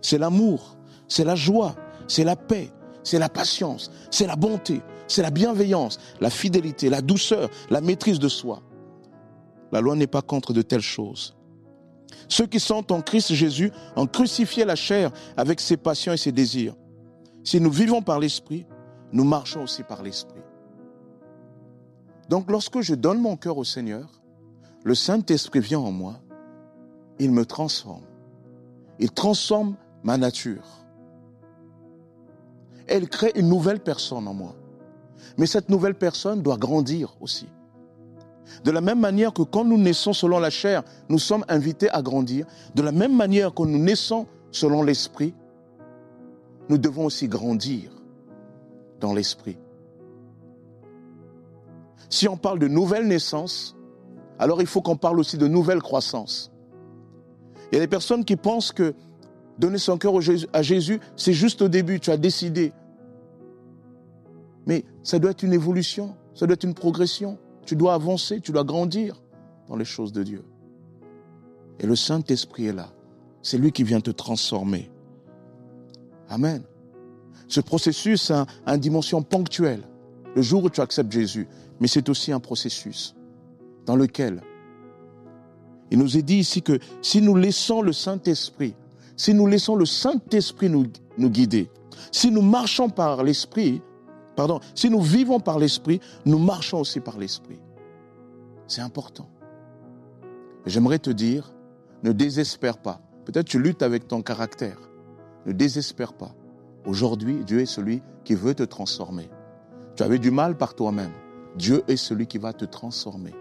c'est 0.00 0.18
l'amour, 0.18 0.76
c'est 1.08 1.24
la 1.24 1.36
joie, 1.36 1.74
c'est 2.08 2.24
la 2.24 2.36
paix, 2.36 2.70
c'est 3.02 3.18
la 3.18 3.28
patience, 3.28 3.90
c'est 4.10 4.26
la 4.26 4.36
bonté, 4.36 4.82
c'est 5.08 5.22
la 5.22 5.30
bienveillance, 5.30 5.98
la 6.20 6.30
fidélité, 6.30 6.90
la 6.90 7.00
douceur, 7.00 7.48
la 7.70 7.80
maîtrise 7.80 8.18
de 8.18 8.28
soi. 8.28 8.62
La 9.72 9.80
loi 9.80 9.96
n'est 9.96 10.06
pas 10.06 10.22
contre 10.22 10.52
de 10.52 10.62
telles 10.62 10.80
choses. 10.80 11.36
Ceux 12.28 12.46
qui 12.46 12.60
sont 12.60 12.92
en 12.92 13.02
Christ 13.02 13.34
Jésus 13.34 13.72
ont 13.96 14.06
crucifié 14.06 14.64
la 14.64 14.76
chair 14.76 15.10
avec 15.36 15.60
ses 15.60 15.76
passions 15.76 16.12
et 16.12 16.16
ses 16.16 16.32
désirs. 16.32 16.74
Si 17.44 17.60
nous 17.60 17.70
vivons 17.70 18.02
par 18.02 18.18
l'Esprit, 18.18 18.66
nous 19.12 19.24
marchons 19.24 19.62
aussi 19.62 19.82
par 19.82 20.02
l'Esprit. 20.02 20.40
Donc 22.28 22.50
lorsque 22.50 22.80
je 22.80 22.94
donne 22.94 23.20
mon 23.20 23.36
cœur 23.36 23.56
au 23.58 23.64
Seigneur, 23.64 24.20
le 24.84 24.94
Saint-Esprit 24.94 25.60
vient 25.60 25.80
en 25.80 25.92
moi, 25.92 26.20
il 27.18 27.30
me 27.32 27.46
transforme. 27.46 28.04
Il 28.98 29.10
transforme 29.10 29.76
ma 30.02 30.16
nature. 30.16 30.64
Elle 32.86 33.08
crée 33.08 33.32
une 33.34 33.48
nouvelle 33.48 33.80
personne 33.80 34.28
en 34.28 34.34
moi. 34.34 34.54
Mais 35.38 35.46
cette 35.46 35.68
nouvelle 35.68 35.94
personne 35.94 36.42
doit 36.42 36.56
grandir 36.56 37.16
aussi. 37.20 37.48
De 38.64 38.70
la 38.70 38.80
même 38.80 39.00
manière 39.00 39.32
que 39.32 39.42
quand 39.42 39.64
nous 39.64 39.78
naissons 39.78 40.12
selon 40.12 40.38
la 40.38 40.50
chair, 40.50 40.82
nous 41.08 41.18
sommes 41.18 41.44
invités 41.48 41.90
à 41.90 42.02
grandir, 42.02 42.46
de 42.74 42.82
la 42.82 42.92
même 42.92 43.14
manière 43.16 43.54
que 43.54 43.62
nous 43.62 43.78
naissons 43.78 44.26
selon 44.50 44.82
l'esprit, 44.82 45.34
nous 46.68 46.78
devons 46.78 47.06
aussi 47.06 47.28
grandir 47.28 47.90
dans 49.00 49.14
l'esprit. 49.14 49.58
Si 52.08 52.28
on 52.28 52.36
parle 52.36 52.58
de 52.58 52.68
nouvelle 52.68 53.06
naissance, 53.06 53.76
alors 54.38 54.60
il 54.60 54.66
faut 54.66 54.80
qu'on 54.80 54.96
parle 54.96 55.18
aussi 55.18 55.38
de 55.38 55.48
nouvelle 55.48 55.82
croissance. 55.82 56.52
Il 57.70 57.74
y 57.74 57.78
a 57.78 57.80
des 57.80 57.88
personnes 57.88 58.24
qui 58.24 58.36
pensent 58.36 58.72
que 58.72 58.94
donner 59.58 59.78
son 59.78 59.98
cœur 59.98 60.14
à 60.52 60.62
Jésus, 60.62 61.00
c'est 61.16 61.32
juste 61.32 61.62
au 61.62 61.68
début, 61.68 61.98
tu 62.00 62.10
as 62.10 62.16
décidé. 62.16 62.72
Mais 64.66 64.84
ça 65.02 65.18
doit 65.18 65.30
être 65.30 65.42
une 65.42 65.52
évolution, 65.52 66.14
ça 66.34 66.46
doit 66.46 66.54
être 66.54 66.64
une 66.64 66.74
progression. 66.74 67.38
Tu 67.66 67.76
dois 67.76 67.94
avancer, 67.94 68.40
tu 68.40 68.52
dois 68.52 68.64
grandir 68.64 69.20
dans 69.68 69.76
les 69.76 69.84
choses 69.84 70.12
de 70.12 70.22
Dieu. 70.22 70.44
Et 71.78 71.86
le 71.86 71.96
Saint-Esprit 71.96 72.66
est 72.66 72.72
là. 72.72 72.88
C'est 73.42 73.58
lui 73.58 73.72
qui 73.72 73.82
vient 73.82 74.00
te 74.00 74.10
transformer. 74.10 74.90
Amen. 76.28 76.62
Ce 77.48 77.60
processus 77.60 78.30
a 78.30 78.46
une 78.66 78.80
dimension 78.80 79.22
ponctuelle, 79.22 79.82
le 80.34 80.42
jour 80.42 80.64
où 80.64 80.70
tu 80.70 80.80
acceptes 80.80 81.12
Jésus, 81.12 81.46
mais 81.78 81.86
c'est 81.86 82.08
aussi 82.08 82.32
un 82.32 82.40
processus 82.40 83.14
dans 83.84 83.96
lequel 83.96 84.42
il 85.90 85.98
nous 85.98 86.16
est 86.16 86.22
dit 86.22 86.38
ici 86.38 86.62
que 86.62 86.78
si 87.02 87.20
nous 87.22 87.36
laissons 87.36 87.82
le 87.82 87.92
Saint-Esprit, 87.92 88.74
si 89.16 89.34
nous 89.34 89.46
laissons 89.46 89.76
le 89.76 89.86
Saint-Esprit 89.86 90.68
nous, 90.68 90.86
nous 91.16 91.30
guider, 91.30 91.70
si 92.10 92.30
nous 92.30 92.42
marchons 92.42 92.88
par 92.88 93.22
l'Esprit, 93.22 93.80
pardon, 94.36 94.60
si 94.74 94.90
nous 94.90 95.00
vivons 95.00 95.40
par 95.40 95.58
l'Esprit, 95.58 96.00
nous 96.24 96.38
marchons 96.38 96.80
aussi 96.80 97.00
par 97.00 97.18
l'Esprit. 97.18 97.58
C'est 98.66 98.82
important. 98.82 99.28
J'aimerais 100.66 100.98
te 100.98 101.10
dire, 101.10 101.52
ne 102.02 102.12
désespère 102.12 102.78
pas. 102.78 103.00
Peut-être 103.24 103.46
tu 103.46 103.58
luttes 103.58 103.82
avec 103.82 104.06
ton 104.08 104.22
caractère. 104.22 104.78
Ne 105.46 105.52
désespère 105.52 106.12
pas. 106.12 106.34
Aujourd'hui, 106.84 107.44
Dieu 107.44 107.60
est 107.60 107.66
celui 107.66 108.02
qui 108.24 108.34
veut 108.34 108.54
te 108.54 108.62
transformer. 108.62 109.28
Tu 109.96 110.02
avais 110.02 110.18
du 110.18 110.30
mal 110.30 110.56
par 110.56 110.74
toi-même. 110.74 111.12
Dieu 111.56 111.82
est 111.88 111.96
celui 111.96 112.26
qui 112.26 112.38
va 112.38 112.52
te 112.52 112.64
transformer. 112.64 113.34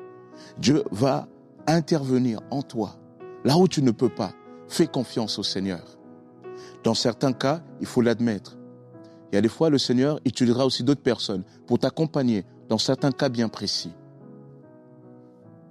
Dieu 0.58 0.84
va 0.91 1.27
intervenir 1.67 2.39
en 2.49 2.62
toi. 2.62 2.95
Là 3.43 3.58
où 3.58 3.67
tu 3.67 3.81
ne 3.81 3.91
peux 3.91 4.10
pas, 4.10 4.31
fais 4.67 4.88
confiance 4.88 5.38
au 5.38 5.43
Seigneur. 5.43 5.97
Dans 6.84 6.93
certains 6.93 7.34
cas, 7.34 7.62
il 7.81 7.88
faut 7.88 8.01
l'admettre. 8.01 8.58
Il 9.31 9.35
y 9.35 9.38
a 9.38 9.41
des 9.41 9.49
fois, 9.49 9.69
le 9.69 9.77
Seigneur 9.77 10.19
utilisera 10.25 10.65
aussi 10.65 10.83
d'autres 10.83 11.01
personnes 11.01 11.43
pour 11.67 11.79
t'accompagner 11.79 12.45
dans 12.69 12.77
certains 12.77 13.11
cas 13.11 13.29
bien 13.29 13.49
précis. 13.49 13.93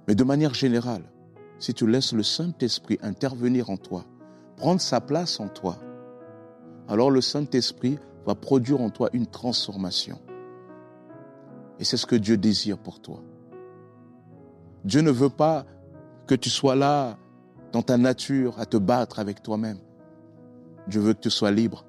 Mais 0.07 0.15
de 0.15 0.23
manière 0.23 0.53
générale, 0.53 1.03
si 1.59 1.73
tu 1.73 1.87
laisses 1.87 2.13
le 2.13 2.23
Saint-Esprit 2.23 2.99
intervenir 3.01 3.69
en 3.69 3.77
toi, 3.77 4.05
prendre 4.57 4.81
sa 4.81 5.01
place 5.01 5.39
en 5.39 5.47
toi, 5.47 5.77
alors 6.87 7.09
le 7.09 7.21
Saint-Esprit 7.21 7.97
va 8.25 8.35
produire 8.35 8.81
en 8.81 8.89
toi 8.89 9.09
une 9.13 9.25
transformation. 9.25 10.19
Et 11.79 11.83
c'est 11.83 11.97
ce 11.97 12.05
que 12.05 12.15
Dieu 12.15 12.37
désire 12.37 12.77
pour 12.77 12.99
toi. 12.99 13.21
Dieu 14.83 15.01
ne 15.01 15.11
veut 15.11 15.29
pas 15.29 15.65
que 16.27 16.35
tu 16.35 16.49
sois 16.49 16.75
là 16.75 17.17
dans 17.71 17.81
ta 17.81 17.97
nature 17.97 18.59
à 18.59 18.65
te 18.65 18.77
battre 18.77 19.19
avec 19.19 19.41
toi-même. 19.41 19.79
Dieu 20.87 21.01
veut 21.01 21.13
que 21.13 21.21
tu 21.21 21.29
sois 21.29 21.51
libre. 21.51 21.84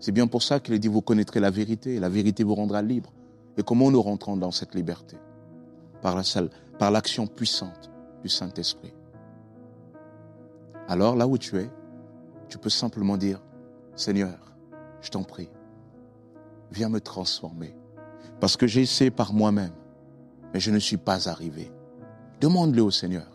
C'est 0.00 0.12
bien 0.12 0.26
pour 0.26 0.42
ça 0.42 0.60
qu'il 0.60 0.78
dit, 0.78 0.88
vous 0.88 1.02
connaîtrez 1.02 1.40
la 1.40 1.50
vérité, 1.50 1.96
et 1.96 2.00
la 2.00 2.08
vérité 2.08 2.44
vous 2.44 2.54
rendra 2.54 2.82
libre. 2.82 3.12
Et 3.56 3.62
comment 3.62 3.90
nous 3.90 4.02
rentrons 4.02 4.36
dans 4.36 4.52
cette 4.52 4.74
liberté? 4.74 5.16
Par 6.02 6.14
la 6.16 6.22
par 6.78 6.92
l'action 6.92 7.26
puissante 7.26 7.90
du 8.22 8.28
Saint-Esprit. 8.28 8.94
Alors 10.86 11.16
là 11.16 11.26
où 11.26 11.36
tu 11.36 11.58
es, 11.58 11.68
tu 12.48 12.56
peux 12.56 12.70
simplement 12.70 13.16
dire, 13.16 13.42
Seigneur, 13.96 14.54
je 15.02 15.10
t'en 15.10 15.24
prie, 15.24 15.50
viens 16.70 16.88
me 16.88 17.00
transformer. 17.00 17.74
Parce 18.40 18.56
que 18.56 18.66
j'ai 18.66 18.82
essayé 18.82 19.10
par 19.10 19.34
moi-même, 19.34 19.72
mais 20.54 20.60
je 20.60 20.70
ne 20.70 20.78
suis 20.78 20.96
pas 20.96 21.28
arrivé. 21.28 21.70
Demande-le 22.40 22.82
au 22.82 22.92
Seigneur. 22.92 23.26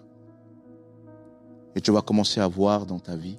Et 1.76 1.82
tu 1.82 1.92
vas 1.92 2.02
commencer 2.02 2.40
à 2.40 2.48
voir 2.48 2.86
dans 2.86 3.00
ta 3.00 3.16
vie, 3.16 3.38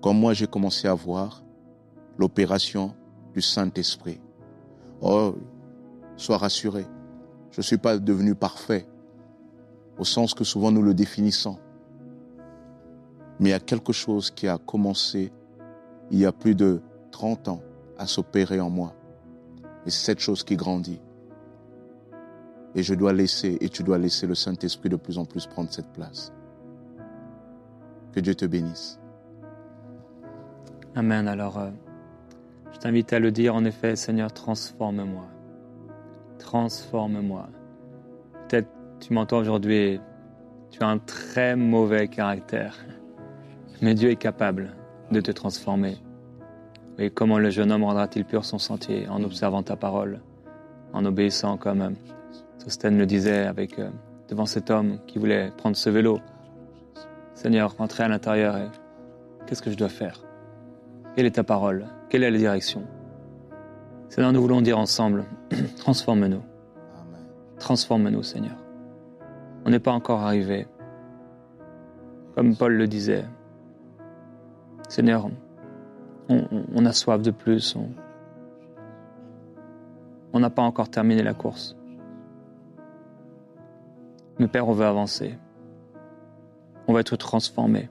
comme 0.00 0.18
moi 0.18 0.32
j'ai 0.32 0.46
commencé 0.46 0.88
à 0.88 0.94
voir, 0.94 1.42
l'opération 2.18 2.94
du 3.34 3.42
Saint-Esprit. 3.42 4.20
Oh, 5.00 5.34
sois 6.16 6.38
rassuré, 6.38 6.86
je 7.50 7.60
ne 7.60 7.62
suis 7.62 7.78
pas 7.78 7.98
devenu 7.98 8.34
parfait, 8.34 8.86
au 9.98 10.04
sens 10.04 10.34
que 10.34 10.44
souvent 10.44 10.70
nous 10.70 10.82
le 10.82 10.94
définissons. 10.94 11.58
Mais 13.38 13.50
il 13.50 13.52
y 13.52 13.54
a 13.54 13.60
quelque 13.60 13.92
chose 13.92 14.30
qui 14.30 14.48
a 14.48 14.58
commencé 14.58 15.32
il 16.10 16.18
y 16.18 16.26
a 16.26 16.32
plus 16.32 16.54
de 16.54 16.80
30 17.10 17.48
ans 17.48 17.62
à 17.98 18.06
s'opérer 18.06 18.60
en 18.60 18.70
moi. 18.70 18.94
Et 19.84 19.90
c'est 19.90 20.04
cette 20.04 20.20
chose 20.20 20.44
qui 20.44 20.56
grandit. 20.56 21.00
Et 22.74 22.82
je 22.82 22.94
dois 22.94 23.12
laisser, 23.12 23.56
et 23.60 23.68
tu 23.68 23.82
dois 23.82 23.98
laisser 23.98 24.26
le 24.26 24.34
Saint-Esprit 24.34 24.88
de 24.88 24.96
plus 24.96 25.18
en 25.18 25.24
plus 25.24 25.46
prendre 25.46 25.70
cette 25.72 25.90
place. 25.92 26.32
Que 28.12 28.20
Dieu 28.20 28.34
te 28.34 28.44
bénisse. 28.44 28.98
Amen. 30.94 31.28
Alors, 31.28 31.58
euh, 31.58 31.70
je 32.72 32.78
t'invite 32.78 33.12
à 33.12 33.18
le 33.18 33.30
dire 33.30 33.54
en 33.54 33.64
effet, 33.64 33.96
Seigneur, 33.96 34.32
transforme-moi. 34.32 35.26
Transforme-moi. 36.38 37.48
Peut-être 38.48 38.68
tu 39.00 39.12
m'entends 39.12 39.38
aujourd'hui 39.38 40.00
tu 40.70 40.82
as 40.82 40.88
un 40.88 40.98
très 40.98 41.56
mauvais 41.56 42.08
caractère. 42.08 42.76
Mais 43.80 43.94
Dieu 43.94 44.10
est 44.10 44.16
capable 44.16 44.74
de 45.10 45.20
te 45.20 45.30
transformer. 45.30 45.96
Et 46.98 47.10
comment 47.10 47.38
le 47.38 47.50
jeune 47.50 47.72
homme 47.72 47.84
rendra-t-il 47.84 48.24
pur 48.24 48.44
son 48.44 48.58
sentier 48.58 49.08
en 49.08 49.22
observant 49.22 49.62
ta 49.62 49.76
parole, 49.76 50.20
en 50.92 51.04
obéissant 51.04 51.56
comme 51.56 51.94
Sostène 52.58 52.98
le 52.98 53.06
disait 53.06 53.46
avec, 53.46 53.78
euh, 53.78 53.90
devant 54.28 54.46
cet 54.46 54.70
homme 54.70 54.98
qui 55.06 55.18
voulait 55.18 55.50
prendre 55.56 55.76
ce 55.76 55.90
vélo. 55.90 56.18
Seigneur, 57.34 57.74
entrez 57.78 58.04
à 58.04 58.08
l'intérieur 58.08 58.56
et 58.56 58.68
qu'est-ce 59.46 59.62
que 59.62 59.70
je 59.70 59.76
dois 59.76 59.90
faire? 59.90 60.20
Quelle 61.16 61.26
est 61.26 61.30
ta 61.32 61.44
parole? 61.44 61.86
Quelle 62.10 62.22
est 62.22 62.30
la 62.30 62.38
direction? 62.38 62.84
Seigneur, 64.10 64.32
nous 64.32 64.40
voulons 64.42 64.60
dire 64.60 64.78
ensemble, 64.78 65.24
transforme-nous. 65.78 66.42
Transforme-nous, 67.58 68.22
Seigneur. 68.22 68.56
On 69.64 69.70
n'est 69.70 69.78
pas 69.80 69.92
encore 69.92 70.20
arrivé. 70.20 70.66
Comme 72.34 72.54
Paul 72.54 72.74
le 72.74 72.86
disait, 72.86 73.24
Seigneur, 74.88 75.26
On, 76.28 76.36
on- 76.50 76.64
on 76.74 76.84
a 76.86 76.92
soif 76.92 77.22
de 77.22 77.30
plus. 77.30 77.74
On 77.76 77.88
on 80.32 80.40
n'a 80.40 80.50
pas 80.50 80.62
encore 80.62 80.90
terminé 80.90 81.22
la 81.22 81.32
course. 81.32 81.76
Mais 84.38 84.48
Père, 84.48 84.68
on 84.68 84.72
veut 84.74 84.84
avancer. 84.84 85.38
On 86.88 86.92
va 86.92 87.00
être 87.00 87.16
transformé. 87.16 87.88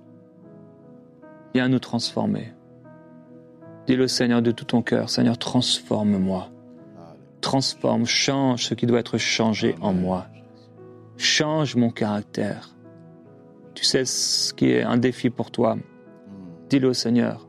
Viens 1.55 1.69
nous 1.69 1.79
transformer. 1.79 2.53
Dis-le 3.87 4.07
Seigneur 4.07 4.41
de 4.41 4.51
tout 4.51 4.65
ton 4.65 4.81
cœur. 4.81 5.09
Seigneur, 5.09 5.37
transforme-moi. 5.37 6.49
Transforme, 7.41 8.05
change 8.05 8.65
ce 8.65 8.73
qui 8.73 8.87
doit 8.87 8.99
être 8.99 9.17
changé 9.17 9.75
en 9.81 9.93
moi. 9.93 10.25
Change 11.17 11.75
mon 11.75 11.91
caractère. 11.91 12.75
Tu 13.75 13.83
sais 13.83 14.05
ce 14.05 14.53
qui 14.53 14.71
est 14.71 14.81
un 14.81 14.97
défi 14.97 15.29
pour 15.29 15.51
toi. 15.51 15.77
Dis-le 16.69 16.89
au 16.89 16.93
Seigneur. 16.93 17.47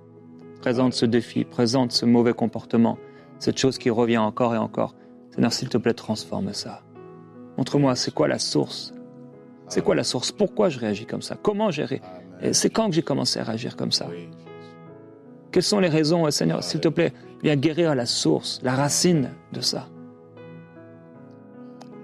Présente 0.60 0.92
ce 0.92 1.06
défi, 1.06 1.44
présente 1.44 1.92
ce 1.92 2.04
mauvais 2.04 2.34
comportement, 2.34 2.98
cette 3.38 3.56
chose 3.56 3.78
qui 3.78 3.88
revient 3.88 4.18
encore 4.18 4.54
et 4.54 4.58
encore. 4.58 4.94
Seigneur, 5.30 5.52
s'il 5.52 5.68
te 5.68 5.78
plaît, 5.78 5.94
transforme 5.94 6.52
ça. 6.52 6.82
Montre-moi, 7.56 7.94
c'est 7.96 8.12
quoi 8.12 8.28
la 8.28 8.38
source? 8.38 8.92
C'est 9.68 9.82
quoi 9.82 9.94
la 9.94 10.04
source? 10.04 10.32
Pourquoi 10.32 10.68
je 10.68 10.78
réagis 10.78 11.06
comme 11.06 11.22
ça? 11.22 11.36
Comment 11.40 11.70
j'ai 11.70 11.84
ré... 11.84 12.02
C'est 12.52 12.68
quand 12.68 12.88
que 12.88 12.94
j'ai 12.94 13.02
commencé 13.02 13.38
à 13.40 13.44
réagir 13.44 13.76
comme 13.76 13.92
ça? 13.92 14.08
Quelles 15.56 15.62
sont 15.62 15.80
les 15.80 15.88
raisons 15.88 16.30
Seigneur, 16.30 16.62
s'il 16.62 16.80
te 16.80 16.88
plaît, 16.88 17.14
viens 17.42 17.56
guérir 17.56 17.94
la 17.94 18.04
source, 18.04 18.60
la 18.62 18.74
racine 18.74 19.30
de 19.54 19.62
ça. 19.62 19.88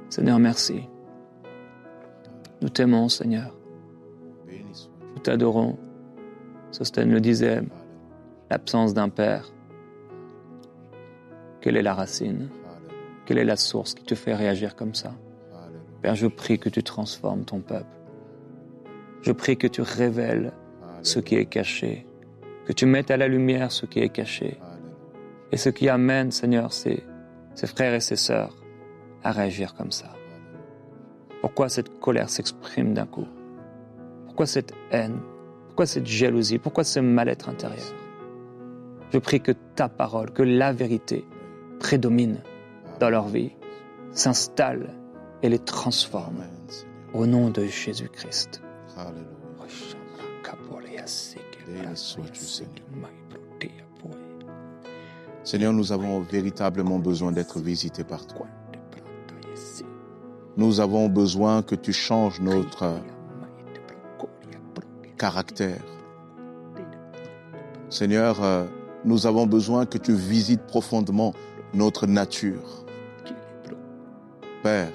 Seigneur, 0.08 0.38
merci. 0.38 0.88
Nous 2.62 2.70
t'aimons, 2.70 3.10
Seigneur. 3.10 3.54
Nous 4.48 5.20
t'adorons. 5.22 5.76
Sostène 6.70 7.10
le 7.10 7.20
disait, 7.20 7.60
l'absence 8.48 8.94
d'un 8.94 9.10
père. 9.10 9.52
Quelle 11.60 11.76
est 11.76 11.82
la 11.82 11.92
racine? 11.92 12.48
Quelle 13.26 13.36
est 13.36 13.44
la 13.44 13.56
source 13.56 13.92
qui 13.92 14.04
te 14.04 14.14
fait 14.14 14.34
réagir 14.34 14.76
comme 14.76 14.94
ça? 14.94 15.12
Père, 16.00 16.14
je 16.14 16.26
prie 16.26 16.58
que 16.58 16.70
tu 16.70 16.82
transformes 16.82 17.44
ton 17.44 17.60
peuple. 17.60 17.98
Je 19.20 19.32
prie 19.32 19.58
que 19.58 19.66
tu 19.66 19.82
révèles 19.82 20.54
ce 21.02 21.18
qui 21.18 21.34
est 21.34 21.44
caché, 21.44 22.06
que 22.66 22.72
tu 22.72 22.86
mettes 22.86 23.10
à 23.10 23.16
la 23.16 23.28
lumière 23.28 23.72
ce 23.72 23.86
qui 23.86 24.00
est 24.00 24.08
caché, 24.08 24.58
et 25.50 25.56
ce 25.56 25.68
qui 25.68 25.88
amène, 25.88 26.30
Seigneur, 26.30 26.72
ses, 26.72 27.04
ses 27.54 27.66
frères 27.66 27.94
et 27.94 28.00
ses 28.00 28.16
sœurs 28.16 28.56
à 29.22 29.32
réagir 29.32 29.74
comme 29.74 29.92
ça. 29.92 30.14
Pourquoi 31.40 31.68
cette 31.68 32.00
colère 32.00 32.30
s'exprime 32.30 32.94
d'un 32.94 33.06
coup? 33.06 33.26
Pourquoi 34.26 34.46
cette 34.46 34.72
haine? 34.90 35.20
Pourquoi 35.66 35.86
cette 35.86 36.06
jalousie? 36.06 36.58
Pourquoi 36.58 36.84
ce 36.84 37.00
mal-être 37.00 37.48
intérieur? 37.48 37.94
Je 39.12 39.18
prie 39.18 39.40
que 39.40 39.52
ta 39.52 39.88
parole, 39.88 40.32
que 40.32 40.42
la 40.42 40.72
vérité 40.72 41.26
prédomine 41.80 42.40
dans 43.00 43.10
leur 43.10 43.28
vie, 43.28 43.52
s'installe 44.12 44.94
et 45.42 45.48
les 45.48 45.58
transforme. 45.58 46.44
Au 47.12 47.26
nom 47.26 47.50
de 47.50 47.64
Jésus-Christ. 47.64 48.62
Alléluia. 48.96 49.32
Béni 51.66 51.96
sois-tu, 51.96 52.40
Seigneur. 52.40 52.86
Seigneur, 55.44 55.72
nous 55.72 55.92
avons 55.92 56.20
véritablement 56.20 56.98
besoin 56.98 57.32
d'être 57.32 57.58
visités 57.58 58.04
par 58.04 58.26
toi. 58.26 58.46
Nous 60.56 60.80
avons 60.80 61.08
besoin 61.08 61.62
que 61.62 61.74
tu 61.74 61.92
changes 61.92 62.40
notre 62.40 63.00
caractère. 65.18 65.82
Seigneur, 67.88 68.42
euh, 68.42 68.66
nous 69.04 69.26
avons 69.26 69.46
besoin 69.46 69.84
que 69.84 69.98
tu 69.98 70.14
visites 70.14 70.62
profondément 70.62 71.34
notre 71.74 72.06
nature. 72.06 72.84
Père, 74.62 74.92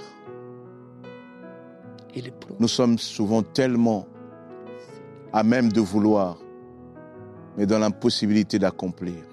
nous 2.59 2.67
sommes 2.67 2.97
souvent 2.97 3.43
tellement 3.43 4.07
à 5.33 5.43
même 5.43 5.71
de 5.71 5.81
vouloir, 5.81 6.37
mais 7.57 7.65
dans 7.65 7.79
l'impossibilité 7.79 8.59
d'accomplir. 8.59 9.23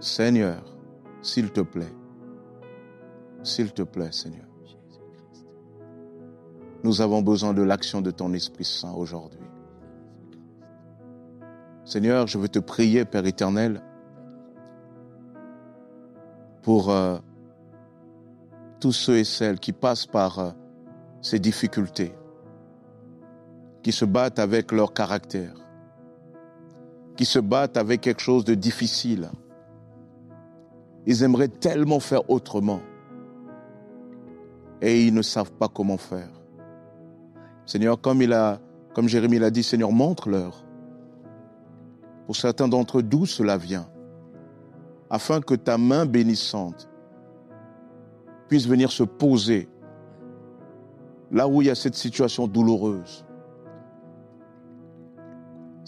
Seigneur, 0.00 0.64
s'il 1.22 1.50
te 1.50 1.60
plaît, 1.60 1.92
s'il 3.42 3.72
te 3.72 3.82
plaît, 3.82 4.12
Seigneur, 4.12 4.46
nous 6.82 7.02
avons 7.02 7.20
besoin 7.20 7.52
de 7.52 7.62
l'action 7.62 8.00
de 8.00 8.10
ton 8.10 8.32
Esprit 8.32 8.64
Saint 8.64 8.92
aujourd'hui. 8.92 9.38
Seigneur, 11.84 12.26
je 12.26 12.38
veux 12.38 12.48
te 12.48 12.58
prier, 12.58 13.04
Père 13.04 13.26
éternel, 13.26 13.82
pour 16.62 16.90
euh, 16.90 17.18
tous 18.80 18.92
ceux 18.92 19.18
et 19.18 19.24
celles 19.24 19.58
qui 19.58 19.72
passent 19.72 20.06
par 20.06 20.38
euh, 20.38 20.50
ces 21.20 21.38
difficultés, 21.38 22.14
qui 23.82 23.92
se 23.92 24.04
battent 24.06 24.38
avec 24.38 24.72
leur 24.72 24.94
caractère, 24.94 25.59
qui 27.20 27.26
se 27.26 27.38
battent 27.38 27.76
avec 27.76 28.00
quelque 28.00 28.22
chose 28.22 28.46
de 28.46 28.54
difficile. 28.54 29.28
Ils 31.04 31.22
aimeraient 31.22 31.48
tellement 31.48 32.00
faire 32.00 32.30
autrement 32.30 32.80
et 34.80 35.04
ils 35.04 35.12
ne 35.12 35.20
savent 35.20 35.52
pas 35.52 35.68
comment 35.68 35.98
faire. 35.98 36.30
Seigneur, 37.66 38.00
comme, 38.00 38.22
il 38.22 38.32
a, 38.32 38.58
comme 38.94 39.06
Jérémie 39.06 39.38
l'a 39.38 39.50
dit, 39.50 39.62
Seigneur, 39.62 39.92
montre-leur. 39.92 40.64
Pour 42.24 42.36
certains 42.36 42.68
d'entre 42.68 43.00
eux, 43.00 43.02
d'où 43.02 43.26
cela 43.26 43.58
vient, 43.58 43.86
afin 45.10 45.42
que 45.42 45.54
ta 45.54 45.76
main 45.76 46.06
bénissante 46.06 46.88
puisse 48.48 48.66
venir 48.66 48.90
se 48.90 49.02
poser 49.02 49.68
là 51.30 51.46
où 51.46 51.60
il 51.60 51.66
y 51.66 51.70
a 51.70 51.74
cette 51.74 51.96
situation 51.96 52.46
douloureuse. 52.46 53.26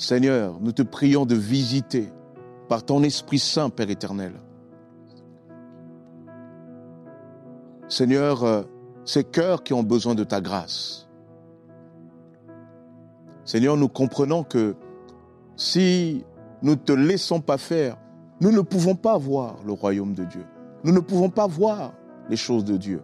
Seigneur, 0.03 0.59
nous 0.61 0.73
te 0.73 0.83
prions 0.83 1.27
de 1.27 1.37
visiter 1.37 2.13
par 2.69 2.85
ton 2.85 3.05
Esprit 3.05 3.39
Saint, 3.39 3.71
Père 3.71 3.89
éternel. 3.89 4.33
Seigneur, 7.87 8.43
euh, 8.43 8.63
ces 9.05 9.23
cœurs 9.23 9.63
qui 9.63 9.73
ont 9.75 9.85
besoin 9.85 10.17
de 10.17 10.25
ta 10.25 10.41
grâce. 10.41 11.09
Seigneur, 13.45 13.77
nous 13.77 13.87
comprenons 13.87 14.43
que 14.43 14.75
si 15.55 16.25
nous 16.63 16.73
ne 16.73 16.77
te 16.77 16.93
laissons 16.93 17.41
pas 17.41 17.57
faire, 17.57 17.97
nous 18.41 18.51
ne 18.51 18.61
pouvons 18.61 18.97
pas 18.97 19.17
voir 19.17 19.59
le 19.65 19.73
royaume 19.73 20.15
de 20.15 20.25
Dieu. 20.25 20.45
Nous 20.83 20.93
ne 20.93 20.99
pouvons 20.99 21.31
pas 21.31 21.47
voir 21.47 21.93
les 22.29 22.37
choses 22.37 22.65
de 22.65 22.77
Dieu. 22.77 23.03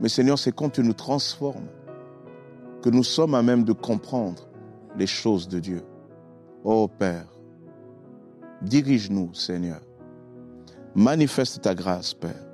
Mais 0.00 0.08
Seigneur, 0.08 0.38
c'est 0.38 0.52
quand 0.54 0.70
tu 0.70 0.84
nous 0.84 0.92
transformes 0.92 1.66
que 2.80 2.90
nous 2.90 3.02
sommes 3.02 3.34
à 3.34 3.42
même 3.42 3.64
de 3.64 3.72
comprendre 3.72 4.49
les 4.96 5.06
choses 5.06 5.48
de 5.48 5.60
Dieu. 5.60 5.82
Oh 6.64 6.88
Père, 6.88 7.26
dirige-nous, 8.62 9.34
Seigneur. 9.34 9.80
Manifeste 10.94 11.62
ta 11.62 11.74
grâce, 11.74 12.14
Père. 12.14 12.46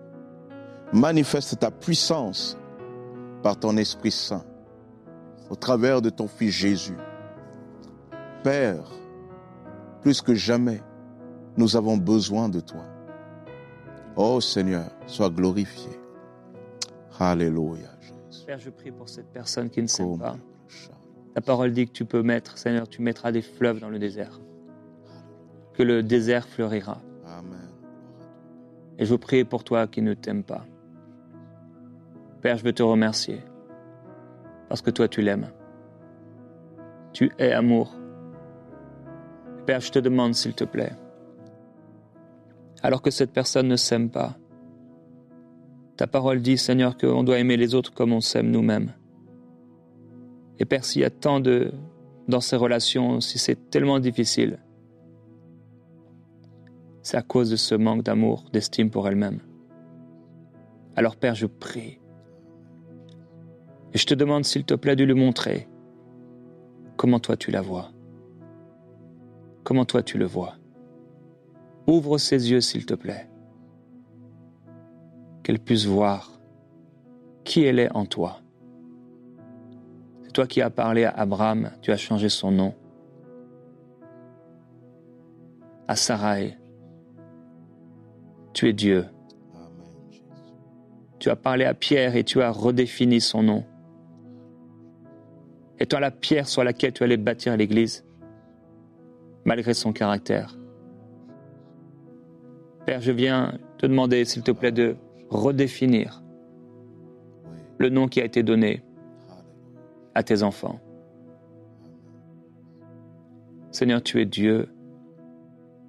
Manifeste 0.92 1.58
ta 1.58 1.70
puissance 1.70 2.56
par 3.42 3.58
ton 3.58 3.76
Esprit 3.76 4.10
Saint 4.10 4.44
au 5.50 5.56
travers 5.56 6.02
de 6.02 6.10
ton 6.10 6.28
Fils 6.28 6.52
Jésus. 6.52 6.96
Père, 8.42 8.88
plus 10.02 10.20
que 10.20 10.34
jamais, 10.34 10.82
nous 11.56 11.76
avons 11.76 11.96
besoin 11.96 12.48
de 12.48 12.60
toi. 12.60 12.84
Oh 14.14 14.40
Seigneur, 14.40 14.90
sois 15.06 15.30
glorifié. 15.30 15.90
Alléluia. 17.18 17.88
Jésus. 18.00 18.46
Père, 18.46 18.58
je 18.58 18.70
prie 18.70 18.92
pour 18.92 19.08
cette 19.08 19.32
personne 19.32 19.70
qui 19.70 19.82
ne 19.82 19.86
s'aime 19.86 20.18
pas. 20.18 20.36
La 21.36 21.42
parole 21.42 21.72
dit 21.72 21.86
que 21.86 21.92
tu 21.92 22.06
peux 22.06 22.22
mettre, 22.22 22.56
Seigneur, 22.56 22.88
tu 22.88 23.02
mettras 23.02 23.30
des 23.30 23.42
fleuves 23.42 23.78
dans 23.78 23.90
le 23.90 23.98
désert. 23.98 24.40
Que 25.74 25.82
le 25.82 26.02
désert 26.02 26.48
fleurira. 26.48 27.02
Amen. 27.26 27.68
Et 28.98 29.04
je 29.04 29.10
veux 29.10 29.18
prier 29.18 29.44
pour 29.44 29.62
toi 29.62 29.86
qui 29.86 30.00
ne 30.00 30.14
t'aime 30.14 30.42
pas. 30.42 30.64
Père, 32.40 32.56
je 32.56 32.64
veux 32.64 32.72
te 32.72 32.82
remercier. 32.82 33.40
Parce 34.70 34.80
que 34.80 34.90
toi, 34.90 35.08
tu 35.08 35.20
l'aimes. 35.20 35.50
Tu 37.12 37.30
es 37.38 37.52
amour. 37.52 37.94
Père, 39.66 39.80
je 39.80 39.92
te 39.92 39.98
demande, 39.98 40.34
s'il 40.34 40.54
te 40.54 40.64
plaît, 40.64 40.94
alors 42.82 43.02
que 43.02 43.10
cette 43.10 43.32
personne 43.32 43.68
ne 43.68 43.76
s'aime 43.76 44.08
pas, 44.08 44.38
ta 45.96 46.06
parole 46.06 46.40
dit, 46.40 46.56
Seigneur, 46.56 46.96
qu'on 46.96 47.24
doit 47.24 47.38
aimer 47.38 47.58
les 47.58 47.74
autres 47.74 47.92
comme 47.92 48.12
on 48.12 48.20
s'aime 48.20 48.50
nous-mêmes. 48.50 48.92
Et 50.58 50.64
Père, 50.64 50.84
s'il 50.84 51.02
y 51.02 51.04
a 51.04 51.10
tant 51.10 51.40
de... 51.40 51.72
dans 52.28 52.40
ces 52.40 52.56
relations, 52.56 53.20
si 53.20 53.38
c'est 53.38 53.70
tellement 53.70 54.00
difficile, 54.00 54.58
c'est 57.02 57.16
à 57.16 57.22
cause 57.22 57.50
de 57.50 57.56
ce 57.56 57.74
manque 57.74 58.02
d'amour, 58.02 58.44
d'estime 58.52 58.90
pour 58.90 59.06
elle-même. 59.06 59.40
Alors 60.96 61.16
Père, 61.16 61.34
je 61.34 61.46
prie. 61.46 62.00
Et 63.92 63.98
je 63.98 64.06
te 64.06 64.14
demande, 64.14 64.44
s'il 64.44 64.64
te 64.64 64.74
plaît, 64.74 64.96
de 64.96 65.04
lui 65.04 65.14
montrer 65.14 65.68
comment 66.96 67.20
toi 67.20 67.36
tu 67.36 67.50
la 67.50 67.60
vois. 67.60 67.92
comment 69.66 69.84
toi 69.84 70.02
tu 70.02 70.16
le 70.16 70.26
vois. 70.26 70.54
Ouvre 71.88 72.18
ses 72.18 72.52
yeux, 72.52 72.60
s'il 72.60 72.86
te 72.86 72.94
plaît, 72.94 73.28
qu'elle 75.42 75.58
puisse 75.58 75.86
voir 75.86 76.40
qui 77.42 77.64
elle 77.64 77.80
est 77.80 77.90
en 77.92 78.06
toi. 78.06 78.40
Toi 80.36 80.46
qui 80.46 80.60
as 80.60 80.68
parlé 80.68 81.04
à 81.04 81.12
Abraham, 81.12 81.70
tu 81.80 81.90
as 81.92 81.96
changé 81.96 82.28
son 82.28 82.50
nom. 82.50 82.74
À 85.88 85.96
Sarai, 85.96 86.58
tu 88.52 88.68
es 88.68 88.74
Dieu. 88.74 89.06
Tu 91.18 91.30
as 91.30 91.36
parlé 91.36 91.64
à 91.64 91.72
Pierre 91.72 92.16
et 92.16 92.22
tu 92.22 92.42
as 92.42 92.50
redéfini 92.50 93.22
son 93.22 93.42
nom. 93.42 93.64
Étant 95.78 96.00
la 96.00 96.10
pierre 96.10 96.48
sur 96.48 96.62
laquelle 96.64 96.92
tu 96.92 97.02
allais 97.02 97.16
bâtir 97.16 97.56
l'Église, 97.56 98.04
malgré 99.46 99.72
son 99.72 99.94
caractère. 99.94 100.54
Père, 102.84 103.00
je 103.00 103.12
viens 103.12 103.54
te 103.78 103.86
demander, 103.86 104.26
s'il 104.26 104.42
te 104.42 104.50
plaît, 104.50 104.70
de 104.70 104.96
redéfinir 105.30 106.22
le 107.78 107.88
nom 107.88 108.06
qui 108.06 108.20
a 108.20 108.26
été 108.26 108.42
donné 108.42 108.82
à 110.16 110.22
tes 110.22 110.42
enfants. 110.42 110.80
Seigneur, 113.70 114.02
tu 114.02 114.18
es 114.22 114.24
Dieu. 114.24 114.70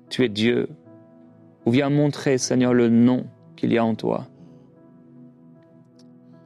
Tu 0.09 0.25
es 0.25 0.29
Dieu. 0.29 0.67
Ou 1.65 1.71
viens 1.71 1.89
montrer, 1.89 2.37
Seigneur, 2.37 2.73
le 2.73 2.89
nom 2.89 3.25
qu'il 3.55 3.71
y 3.71 3.77
a 3.77 3.85
en 3.85 3.95
toi. 3.95 4.27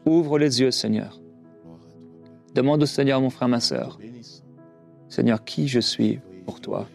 Ouvre 0.06 0.38
les 0.38 0.62
yeux, 0.62 0.70
Seigneur. 0.70 1.20
Demande 2.54 2.84
au 2.84 2.86
Seigneur, 2.86 3.20
mon 3.20 3.32
frère, 3.32 3.48
ma 3.48 3.60
sœur, 3.60 3.98
Seigneur, 5.10 5.44
qui 5.44 5.68
je 5.68 5.80
suis 5.80 6.20
pour 6.46 6.62
toi, 6.62 6.88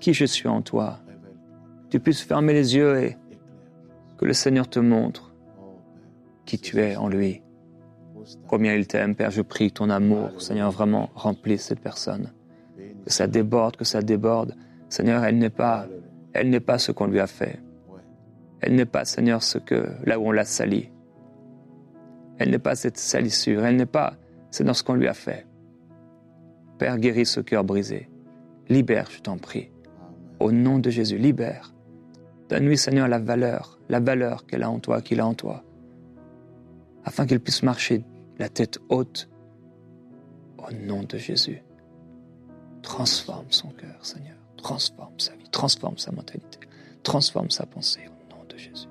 qui 0.00 0.14
je 0.14 0.24
suis 0.24 0.48
en 0.48 0.62
toi? 0.62 1.00
Tu 1.90 2.00
puisses 2.00 2.22
fermer 2.22 2.54
les 2.54 2.76
yeux 2.76 3.02
et 3.02 3.16
que 4.16 4.24
le 4.24 4.32
Seigneur 4.32 4.68
te 4.68 4.78
montre 4.78 5.34
qui 6.46 6.58
tu 6.58 6.80
es 6.80 6.96
en 6.96 7.08
lui. 7.08 7.42
Combien 8.46 8.74
il 8.74 8.86
t'aime, 8.86 9.14
Père, 9.14 9.30
je 9.30 9.42
prie 9.42 9.68
que 9.68 9.74
ton 9.74 9.90
amour, 9.90 10.40
Seigneur, 10.40 10.70
vraiment 10.70 11.10
remplisse 11.14 11.62
cette 11.62 11.80
personne. 11.80 12.32
Que 13.04 13.10
ça 13.10 13.26
déborde, 13.26 13.76
que 13.76 13.84
ça 13.84 14.02
déborde. 14.02 14.54
Seigneur, 14.88 15.24
elle 15.24 15.38
n'est 15.38 15.50
pas, 15.50 15.86
elle 16.32 16.50
n'est 16.50 16.60
pas 16.60 16.78
ce 16.78 16.92
qu'on 16.92 17.06
lui 17.06 17.20
a 17.20 17.26
fait. 17.26 17.60
Elle 18.60 18.74
n'est 18.74 18.86
pas, 18.86 19.04
Seigneur, 19.04 19.42
ce 19.42 19.58
que, 19.58 19.88
là 20.04 20.18
où 20.18 20.26
on 20.26 20.32
l'a 20.32 20.44
sali. 20.44 20.90
Elle 22.38 22.50
n'est 22.50 22.58
pas 22.58 22.74
cette 22.74 22.98
salissure. 22.98 23.64
Elle 23.64 23.76
n'est 23.76 23.86
pas, 23.86 24.14
Seigneur, 24.50 24.76
ce 24.76 24.82
qu'on 24.82 24.94
lui 24.94 25.08
a 25.08 25.14
fait. 25.14 25.46
Père, 26.78 26.98
guéris 26.98 27.26
ce 27.26 27.40
cœur 27.40 27.64
brisé. 27.64 28.08
Libère, 28.68 29.10
je 29.10 29.20
t'en 29.20 29.38
prie. 29.38 29.70
Au 30.40 30.52
nom 30.52 30.78
de 30.78 30.90
Jésus, 30.90 31.18
libère. 31.18 31.74
Donne-lui, 32.48 32.78
Seigneur, 32.78 33.08
la 33.08 33.18
valeur, 33.18 33.78
la 33.88 34.00
valeur 34.00 34.46
qu'elle 34.46 34.62
a 34.62 34.70
en 34.70 34.78
toi, 34.78 35.02
qu'il 35.02 35.20
a 35.20 35.26
en 35.26 35.34
toi, 35.34 35.64
afin 37.04 37.26
qu'il 37.26 37.40
puisse 37.40 37.62
marcher 37.62 38.04
la 38.38 38.48
tête 38.48 38.78
haute. 38.88 39.28
Au 40.58 40.72
nom 40.72 41.02
de 41.04 41.16
Jésus, 41.18 41.62
transforme 42.82 43.50
son 43.50 43.68
cœur, 43.70 44.04
Seigneur. 44.04 44.36
Transforme 44.56 45.18
sa 45.18 45.36
vie, 45.36 45.48
transforme 45.50 45.98
sa 45.98 46.10
mentalité, 46.10 46.58
transforme 47.04 47.50
sa 47.50 47.64
pensée 47.64 48.08
au 48.08 48.34
nom 48.34 48.44
de 48.44 48.56
Jésus. 48.56 48.88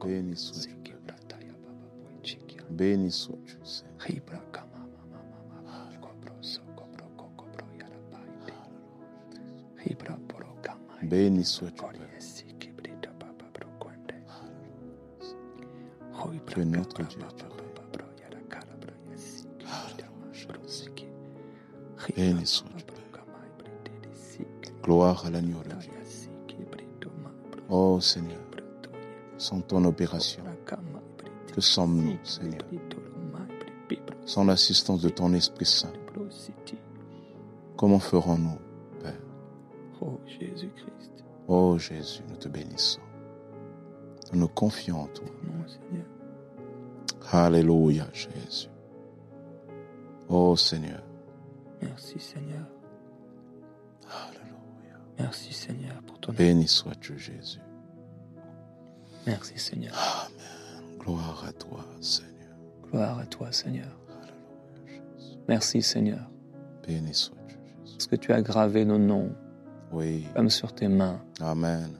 Béni 0.00 0.34
sois-tu. 0.36 0.80
Béni 2.70 3.10
sois-tu, 3.10 3.58
Seigneur. 3.62 3.94
Béni 11.02 11.44
sois-tu, 11.44 11.84
Père. 16.40 16.54
Tu 16.54 16.60
es 16.60 16.64
notre 16.64 17.02
Dieu. 17.04 17.20
Gloire 24.82 25.26
à 25.26 25.30
l'agneau 25.30 25.62
de 25.62 25.74
Dieu. 25.80 25.90
Oh 27.68 28.00
Seigneur, 28.00 28.40
sans 29.38 29.60
ton 29.60 29.84
opération, 29.84 30.42
que 31.54 31.60
sommes-nous, 31.60 32.18
Seigneur? 32.24 32.62
Sans 34.26 34.44
l'assistance 34.44 35.02
de 35.02 35.08
ton 35.08 35.32
Esprit 35.34 35.66
Saint, 35.66 35.92
comment 37.76 37.98
ferons-nous, 37.98 38.58
Père? 39.00 39.14
Oh 40.00 40.18
Jésus-Christ, 40.26 41.24
Oh 41.46 41.78
Jésus, 41.78 42.22
nous 42.28 42.36
te 42.36 42.48
bénissons. 42.48 43.00
Nous 44.32 44.40
nous 44.40 44.48
confions 44.48 45.02
en 45.02 45.06
toi. 45.06 45.26
Alléluia, 47.32 48.08
Jésus. 48.12 48.68
Oh 50.28 50.56
Seigneur. 50.56 51.02
Merci 51.82 52.18
Seigneur. 52.18 52.66
Alléluia. 54.28 54.98
Merci 55.18 55.52
Seigneur 55.52 56.00
pour 56.06 56.18
ton 56.20 56.32
Béni 56.32 56.66
sois-tu, 56.68 57.18
Jésus. 57.18 57.60
Merci 59.26 59.58
Seigneur. 59.58 59.94
Gloire 60.98 61.44
à 61.48 61.52
toi, 61.52 61.84
Seigneur. 62.00 62.30
Gloire 62.90 63.18
à 63.18 63.26
toi 63.26 63.52
Seigneur. 63.52 63.88
Alléluia, 64.22 64.96
Jésus. 65.18 65.36
Merci 65.48 65.82
Seigneur. 65.82 66.30
Béni 66.86 67.14
sois-tu, 67.14 67.54
Jésus. 67.84 67.96
Parce 67.96 68.06
que 68.06 68.16
tu 68.16 68.32
as 68.32 68.42
gravé 68.42 68.84
nos 68.84 68.98
noms 68.98 69.34
Oui. 69.92 70.26
comme 70.34 70.50
sur 70.50 70.74
tes 70.74 70.88
mains. 70.88 71.20
Amen. 71.40 71.90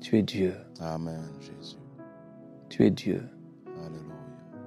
Tu 0.00 0.18
es 0.18 0.22
Dieu. 0.22 0.54
Amen, 0.80 1.22
Jésus. 1.40 1.76
Tu 2.68 2.86
es 2.86 2.90
Dieu. 2.90 3.22
Alléluia. 3.84 4.14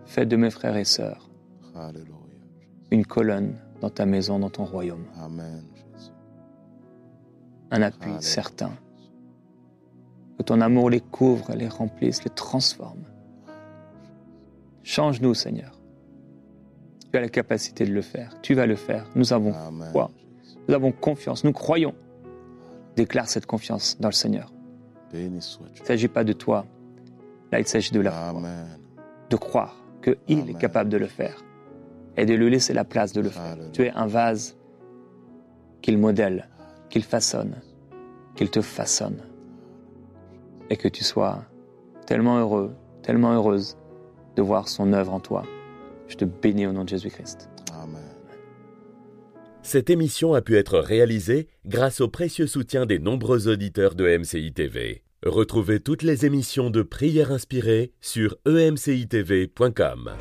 Fais 0.05 0.25
de 0.25 0.35
mes 0.35 0.51
frères 0.51 0.75
et 0.77 0.83
sœurs 0.85 1.29
Alléluia. 1.75 2.13
une 2.91 3.05
colonne 3.05 3.57
dans 3.83 3.89
ta 3.89 4.05
maison, 4.05 4.39
dans 4.39 4.49
ton 4.49 4.63
royaume. 4.63 5.03
Amen. 5.21 5.61
Un 7.69 7.81
appui 7.81 8.13
certain. 8.21 8.71
Que 10.37 10.43
ton 10.43 10.61
amour 10.61 10.89
les 10.89 11.01
couvre, 11.01 11.53
les 11.53 11.67
remplisse, 11.67 12.23
les 12.23 12.29
transforme. 12.29 13.03
Change-nous, 14.83 15.33
Seigneur. 15.33 15.81
Tu 17.11 17.17
as 17.17 17.21
la 17.21 17.27
capacité 17.27 17.83
de 17.83 17.91
le 17.91 18.01
faire. 18.01 18.39
Tu 18.41 18.53
vas 18.53 18.67
le 18.67 18.77
faire. 18.77 19.05
Nous 19.15 19.33
avons 19.33 19.53
Amen. 19.53 19.89
foi. 19.91 20.11
Nous 20.69 20.73
avons 20.73 20.93
confiance. 20.93 21.43
Nous 21.43 21.51
croyons. 21.51 21.93
Déclare 22.95 23.27
cette 23.27 23.45
confiance 23.45 23.99
dans 23.99 24.07
le 24.07 24.13
Seigneur. 24.13 24.53
Béni. 25.11 25.39
Il 25.75 25.81
ne 25.81 25.85
s'agit 25.85 26.07
pas 26.07 26.23
de 26.23 26.31
toi. 26.31 26.65
Là, 27.51 27.59
il 27.59 27.67
s'agit 27.67 27.91
de 27.91 27.99
la 27.99 28.11
foi. 28.11 28.41
De 29.29 29.35
croire 29.35 29.75
qu'il 30.01 30.49
est 30.49 30.57
capable 30.57 30.89
de 30.89 30.97
le 30.97 31.07
faire. 31.07 31.43
Et 32.17 32.25
de 32.25 32.33
lui 32.33 32.49
laisser 32.49 32.73
la 32.73 32.83
place 32.83 33.13
de 33.13 33.21
le 33.21 33.29
faire. 33.29 33.57
Tu 33.71 33.83
es 33.83 33.91
un 33.91 34.05
vase 34.05 34.57
qu'il 35.81 35.97
modèle, 35.97 36.47
qu'il 36.89 37.03
façonne, 37.03 37.55
qu'il 38.35 38.49
te 38.49 38.61
façonne. 38.61 39.17
Et 40.69 40.77
que 40.77 40.87
tu 40.87 41.03
sois 41.03 41.43
tellement 42.05 42.37
heureux, 42.39 42.73
tellement 43.01 43.33
heureuse 43.33 43.77
de 44.35 44.41
voir 44.41 44.67
son 44.67 44.93
œuvre 44.93 45.13
en 45.13 45.19
toi. 45.19 45.43
Je 46.07 46.15
te 46.15 46.25
bénis 46.25 46.67
au 46.67 46.71
nom 46.71 46.83
de 46.83 46.89
Jésus-Christ. 46.89 47.49
Amen. 47.81 48.01
Cette 49.61 49.89
émission 49.89 50.33
a 50.33 50.41
pu 50.41 50.57
être 50.57 50.79
réalisée 50.79 51.47
grâce 51.65 52.01
au 52.01 52.07
précieux 52.07 52.47
soutien 52.47 52.85
des 52.85 52.99
nombreux 52.99 53.47
auditeurs 53.47 53.95
de 53.95 54.17
MCI 54.17 54.53
TV. 54.53 55.03
Retrouvez 55.25 55.79
toutes 55.79 56.03
les 56.03 56.25
émissions 56.25 56.69
de 56.69 56.81
prières 56.81 57.31
inspirées 57.31 57.93
sur 58.01 58.35
emcitv.com. 58.45 60.11